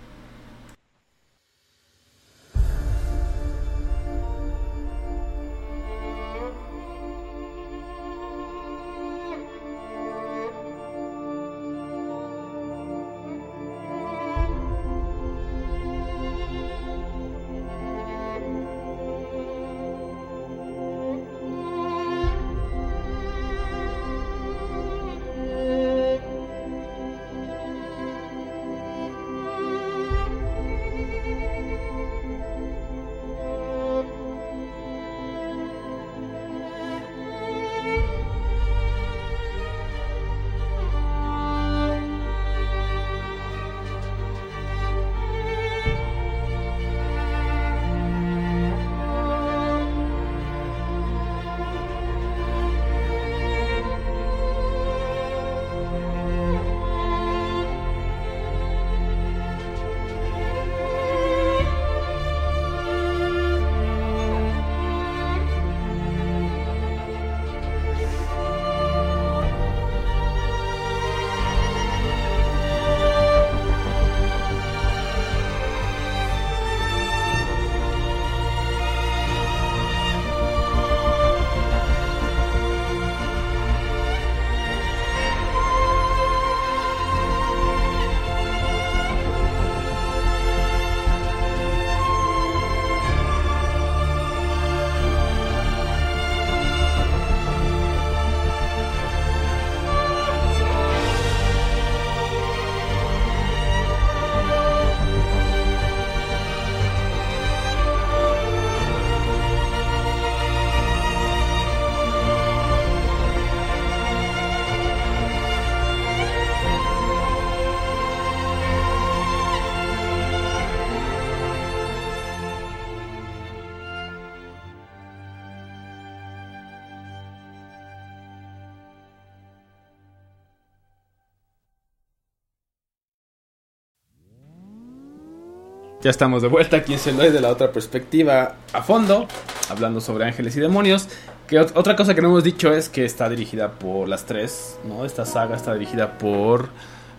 [136.02, 139.28] Ya estamos de vuelta aquí en Celoy de la otra perspectiva a fondo,
[139.70, 141.08] hablando sobre ángeles y demonios.
[141.46, 144.78] Que ot- otra cosa que no hemos dicho es que está dirigida por las tres,
[144.84, 145.04] ¿no?
[145.04, 146.70] Esta saga está dirigida por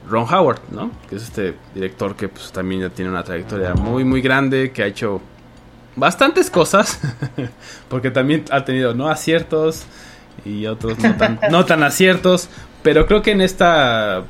[0.10, 0.92] Ron Howard, ¿no?
[1.10, 4.84] Que es este director que pues también ya tiene una trayectoria muy muy grande, que
[4.84, 5.22] ha hecho
[5.96, 7.00] bastantes cosas,
[7.88, 9.84] porque también ha tenido no aciertos
[10.44, 12.50] y otros no tan, no tan aciertos,
[12.82, 14.24] pero creo que en esta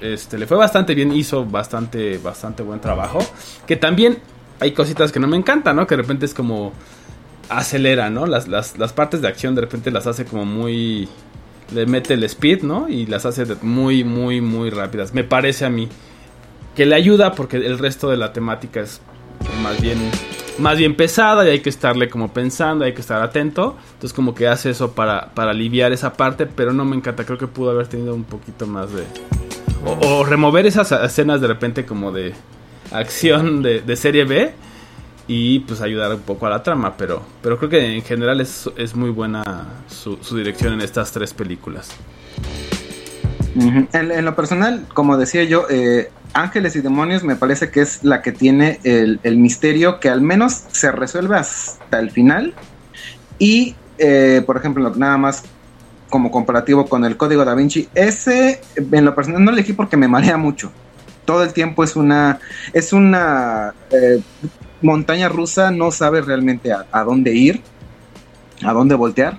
[0.00, 3.18] este, le fue bastante bien, hizo bastante, bastante buen trabajo.
[3.66, 4.18] Que también
[4.60, 5.86] hay cositas que no me encantan, ¿no?
[5.86, 6.72] Que de repente es como
[7.48, 8.26] acelera, ¿no?
[8.26, 11.08] Las, las, las partes de acción de repente las hace como muy...
[11.74, 12.88] Le mete el speed, ¿no?
[12.88, 15.12] Y las hace muy, muy, muy rápidas.
[15.14, 15.88] Me parece a mí
[16.76, 19.00] que le ayuda porque el resto de la temática es
[19.62, 19.98] más bien
[20.58, 23.76] más bien pesada y hay que estarle como pensando, hay que estar atento.
[23.94, 27.38] Entonces como que hace eso para, para aliviar esa parte, pero no me encanta, creo
[27.38, 29.04] que pudo haber tenido un poquito más de...
[29.84, 32.34] O, remover esas escenas de repente como de
[32.90, 34.52] acción de, de serie B
[35.28, 38.70] y pues ayudar un poco a la trama, pero, pero creo que en general es,
[38.76, 39.42] es muy buena
[39.88, 41.90] su, dirección en estas tres películas.
[43.56, 48.04] En, en lo personal, como decía yo, eh, Ángeles y Demonios me parece que es
[48.04, 52.54] la que tiene el, misterio que al menos se resuelve hasta el final.
[53.38, 55.44] Y, eh, por ejemplo, nada más
[56.10, 60.08] como comparativo con el Código Da Vinci, ese en lo personal no elegí porque me
[60.08, 60.70] marea mucho.
[61.24, 62.38] Todo el tiempo es una,
[62.72, 64.20] es una eh,
[64.82, 67.62] montaña rusa, no sabe realmente a dónde ir,
[68.62, 69.38] a dónde voltear.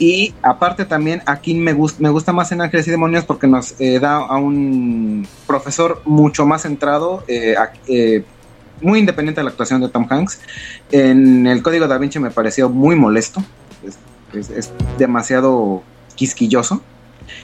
[0.00, 4.00] Y aparte también aquí me, me gusta más en Ángeles y Demonios porque nos eh,
[4.00, 7.54] da a un profesor mucho más centrado, eh,
[7.86, 8.24] eh,
[8.80, 10.40] muy independiente de la actuación de Tom Hanks.
[10.90, 13.44] En el Código Da Vinci me pareció muy molesto,
[14.32, 15.82] es, es- demasiado
[16.14, 16.80] quisquilloso.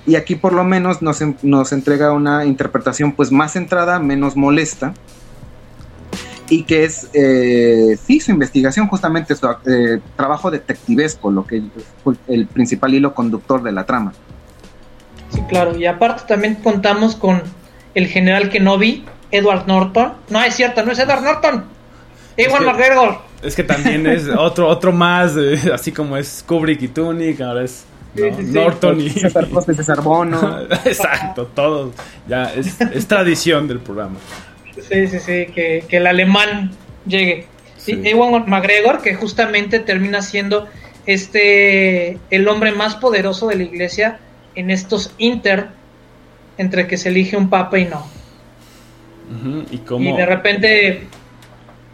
[0.07, 4.95] Y aquí por lo menos nos, nos entrega una interpretación pues más centrada, menos molesta.
[6.48, 11.62] Y que es, eh, sí, su investigación, justamente su eh, trabajo detectivesco, lo que
[12.05, 14.12] fue el principal hilo conductor de la trama.
[15.31, 15.77] Sí, claro.
[15.77, 17.43] Y aparte también contamos con
[17.94, 20.12] el general Kenobi, Edward Norton.
[20.31, 21.64] No, es cierto, no es Edward Norton.
[22.36, 23.18] Ewan que- McGregor.
[23.43, 27.64] Es que también es otro, otro más, eh, así como es Kubrick y Tunic, ahora
[27.64, 28.36] es Sí, ¿no?
[28.39, 28.52] sí, sí.
[28.52, 29.10] Norton y...
[29.10, 30.60] César Costa y César Bono.
[30.86, 31.93] Exacto, todos.
[32.27, 34.16] Ya es, es tradición del programa.
[34.81, 36.73] Sí, sí, sí, que, que el alemán
[37.07, 37.47] llegue.
[37.77, 38.01] Sí, Sí.
[38.05, 40.66] Ewan McGregor, que justamente termina siendo
[41.07, 44.19] este el hombre más poderoso de la iglesia
[44.57, 45.69] en estos inter
[46.59, 48.07] entre que se elige un papa y no.
[49.70, 51.03] Y Y de repente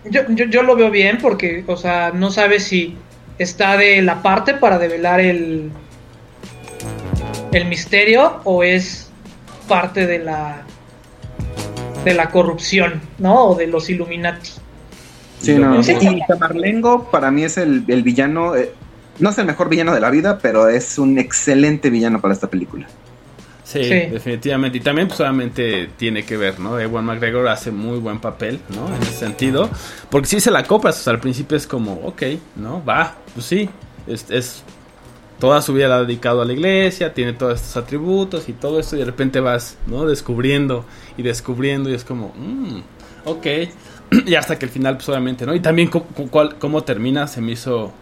[0.05, 2.97] yo, yo, yo lo veo bien porque, o sea, no sabe si
[3.39, 5.71] está de la parte para develar el
[7.53, 9.11] el misterio o es
[9.69, 10.63] parte de la
[12.05, 13.49] de la corrupción, ¿no?
[13.49, 14.51] O de los Illuminati.
[15.41, 15.81] Sí, no.
[15.81, 18.73] Y Camarlengo para mí es el, el villano, eh,
[19.19, 22.49] no es el mejor villano de la vida, pero es un excelente villano para esta
[22.49, 22.87] película.
[23.65, 23.95] Sí, Sí.
[24.11, 24.79] definitivamente.
[24.79, 26.79] Y también pues obviamente tiene que ver, ¿no?
[26.79, 28.87] Ewan McGregor hace muy buen papel, ¿no?
[28.95, 29.71] En ese sentido.
[30.11, 32.23] Porque si se la copas, o sea, al principio es como, ok,
[32.57, 32.85] ¿no?
[32.85, 33.69] Va, pues sí.
[34.07, 34.63] Es, es-
[35.43, 38.79] toda su vida la ha dedicado a la iglesia, tiene todos estos atributos y todo
[38.79, 40.07] esto, y de repente vas, ¿no?
[40.07, 40.85] Descubriendo
[41.17, 42.81] y descubriendo, y es como, mm,
[43.25, 43.47] ok.
[44.27, 45.53] y hasta que el final, pues obviamente, ¿no?
[45.53, 47.93] Y también cómo, cuál- cómo termina, se me hizo,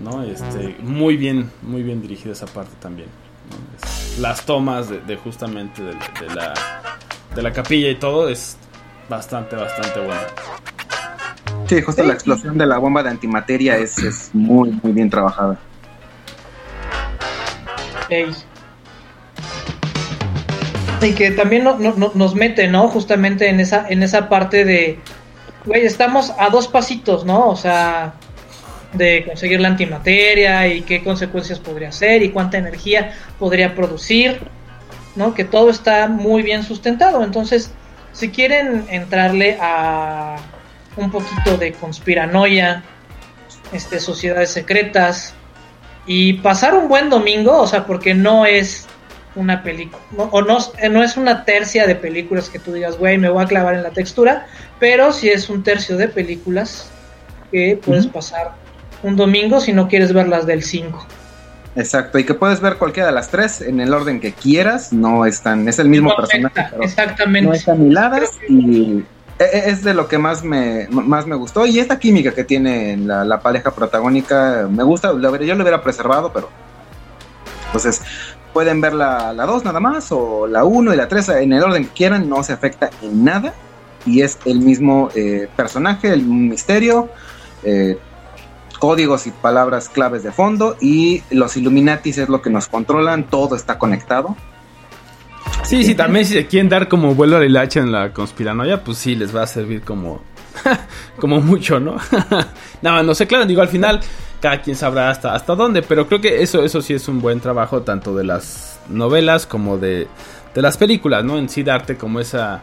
[0.00, 0.22] ¿no?
[0.22, 3.08] Este, muy bien, muy bien dirigida esa parte también.
[3.50, 3.56] ¿no?
[3.86, 6.54] Es- las tomas de, de justamente de, de la,
[7.36, 8.56] de la capilla y todo es
[9.10, 10.22] bastante, bastante bueno.
[11.68, 15.58] Sí, justo la explosión de la bomba de antimateria es, es muy, muy bien trabajada.
[21.02, 22.88] Y que también no- no- no- nos mete, ¿no?
[22.88, 24.98] Justamente en esa, en esa parte de,
[25.66, 27.48] güey, estamos a dos pasitos, ¿no?
[27.48, 28.14] O sea,
[28.94, 34.40] de conseguir la antimateria y qué consecuencias podría ser y cuánta energía podría producir,
[35.16, 35.34] ¿no?
[35.34, 37.22] Que todo está muy bien sustentado.
[37.22, 37.70] Entonces,
[38.12, 40.36] si quieren entrarle a
[40.96, 42.82] un poquito de conspiranoia,
[43.72, 45.34] este, sociedades secretas,
[46.06, 48.86] y pasar un buen domingo, o sea, porque no es
[49.36, 52.98] una película, no, o no, eh, no es una tercia de películas que tú digas,
[52.98, 54.46] güey, me voy a clavar en la textura,
[54.78, 56.90] pero sí es un tercio de películas
[57.50, 58.52] que puedes pasar
[59.02, 61.06] un domingo si no quieres ver las del 5.
[61.76, 65.26] Exacto, y que puedes ver cualquiera de las tres en el orden que quieras, no
[65.26, 67.48] están, es el mismo personaje, pero Exactamente.
[67.48, 69.02] no están hiladas y
[69.38, 71.66] es de lo que más me, más me gustó.
[71.66, 75.82] Y esta química que tiene la, la pareja protagónica me gusta, lo yo lo hubiera
[75.82, 76.48] preservado, pero
[77.66, 78.02] entonces
[78.54, 81.86] pueden ver la 2 nada más o la 1 y la 3 en el orden
[81.86, 83.52] que quieran, no se afecta en nada.
[84.06, 87.08] y es el mismo eh, personaje, el misterio,
[87.62, 87.98] eh,
[88.78, 93.56] códigos y palabras claves de fondo y los Illuminatis es lo que nos controlan, todo
[93.56, 94.36] está conectado.
[95.62, 98.98] Sí, sí, también si se quieren dar como vuelo al hilacha en la conspiranoia, pues
[98.98, 100.22] sí, les va a servir como,
[101.18, 101.96] como mucho, ¿no?
[102.82, 104.00] no, no sé, claro, digo, al final
[104.40, 107.40] cada quien sabrá hasta, hasta dónde, pero creo que eso, eso sí es un buen
[107.40, 110.06] trabajo tanto de las novelas como de,
[110.54, 111.38] de las películas, ¿no?
[111.38, 112.62] En sí darte como esa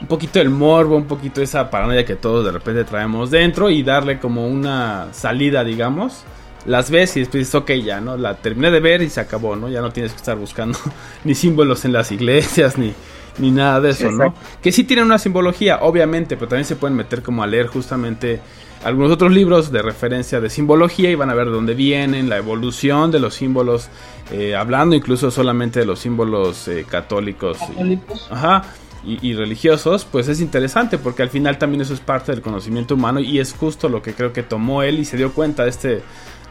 [0.00, 3.82] un poquito el morbo, un poquito esa paranoia que todos de repente traemos dentro y
[3.82, 6.24] darle como una salida, digamos.
[6.66, 8.16] Las ves y después dices, ok, ya, ¿no?
[8.16, 9.68] La terminé de ver y se acabó, ¿no?
[9.68, 10.78] Ya no tienes que estar buscando
[11.24, 12.94] ni símbolos en las iglesias, ni,
[13.38, 14.34] ni nada de eso, ¿no?
[14.62, 18.40] Que sí tienen una simbología, obviamente, pero también se pueden meter como a leer justamente
[18.84, 22.36] algunos otros libros de referencia de simbología y van a ver de dónde vienen, la
[22.36, 23.88] evolución de los símbolos,
[24.30, 27.58] eh, hablando incluso solamente de los símbolos eh, católicos.
[27.78, 27.98] y-.
[28.30, 28.62] Ajá.
[29.06, 32.94] Y, y religiosos, pues es interesante porque al final también eso es parte del conocimiento
[32.94, 35.68] humano y es justo lo que creo que tomó él y se dio cuenta de
[35.68, 36.02] este,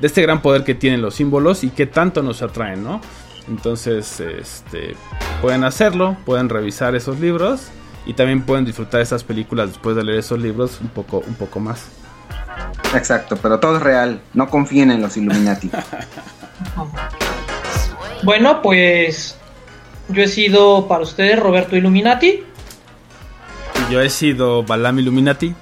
[0.03, 2.99] de este gran poder que tienen los símbolos y que tanto nos atraen, ¿no?
[3.47, 4.97] Entonces, este,
[5.41, 7.69] pueden hacerlo, pueden revisar esos libros
[8.05, 11.61] y también pueden disfrutar esas películas después de leer esos libros un poco, un poco
[11.61, 11.85] más.
[12.93, 15.71] Exacto, pero todo es real, no confíen en los Illuminati.
[18.23, 19.37] Bueno, pues
[20.07, 22.43] yo he sido para ustedes Roberto Illuminati.
[23.89, 25.53] Yo he sido Balam Illuminati.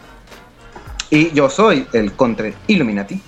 [1.10, 3.20] y yo soy el contra Illuminati.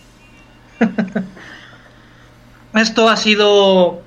[2.75, 4.01] Esto ha sido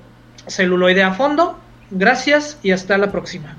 [0.47, 1.59] celuloide a fondo.
[1.89, 3.55] Gracias y hasta la próxima.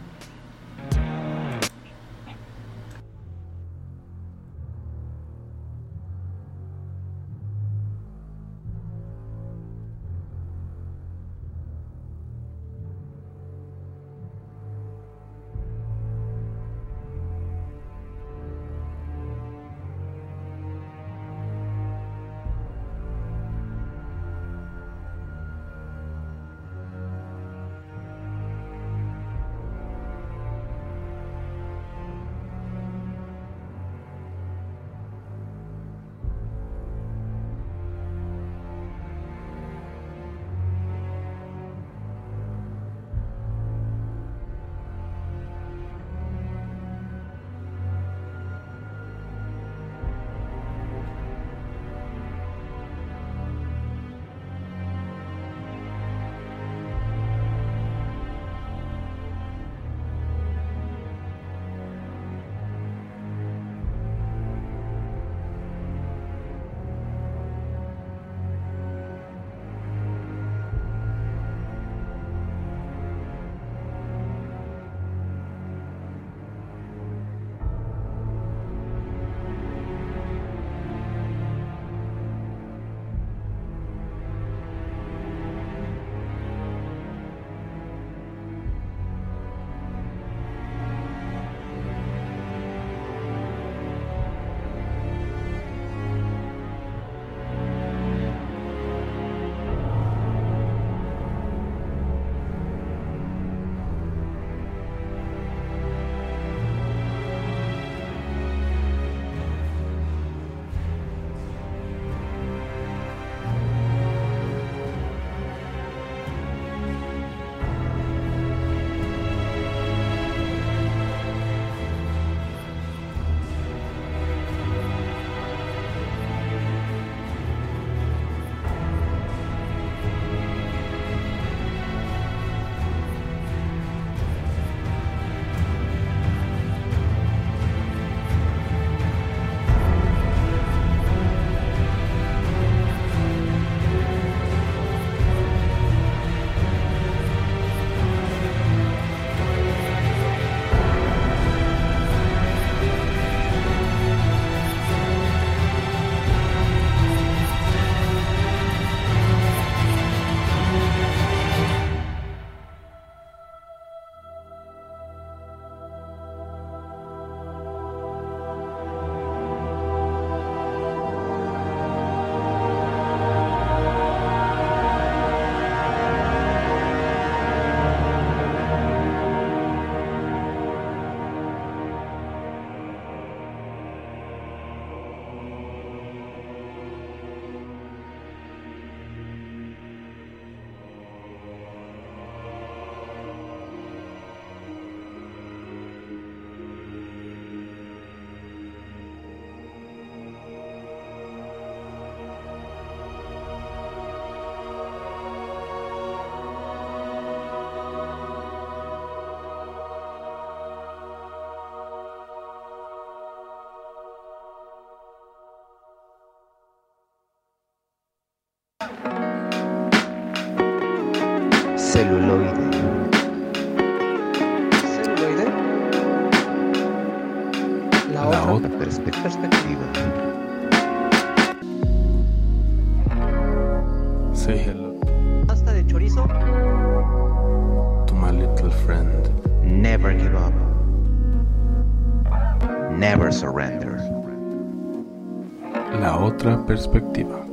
[246.68, 247.46] Perspectiva.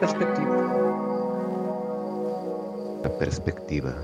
[0.00, 0.56] Perspectiva.
[3.04, 3.94] La perspectiva.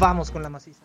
[0.00, 0.82] Vamos con la maciza.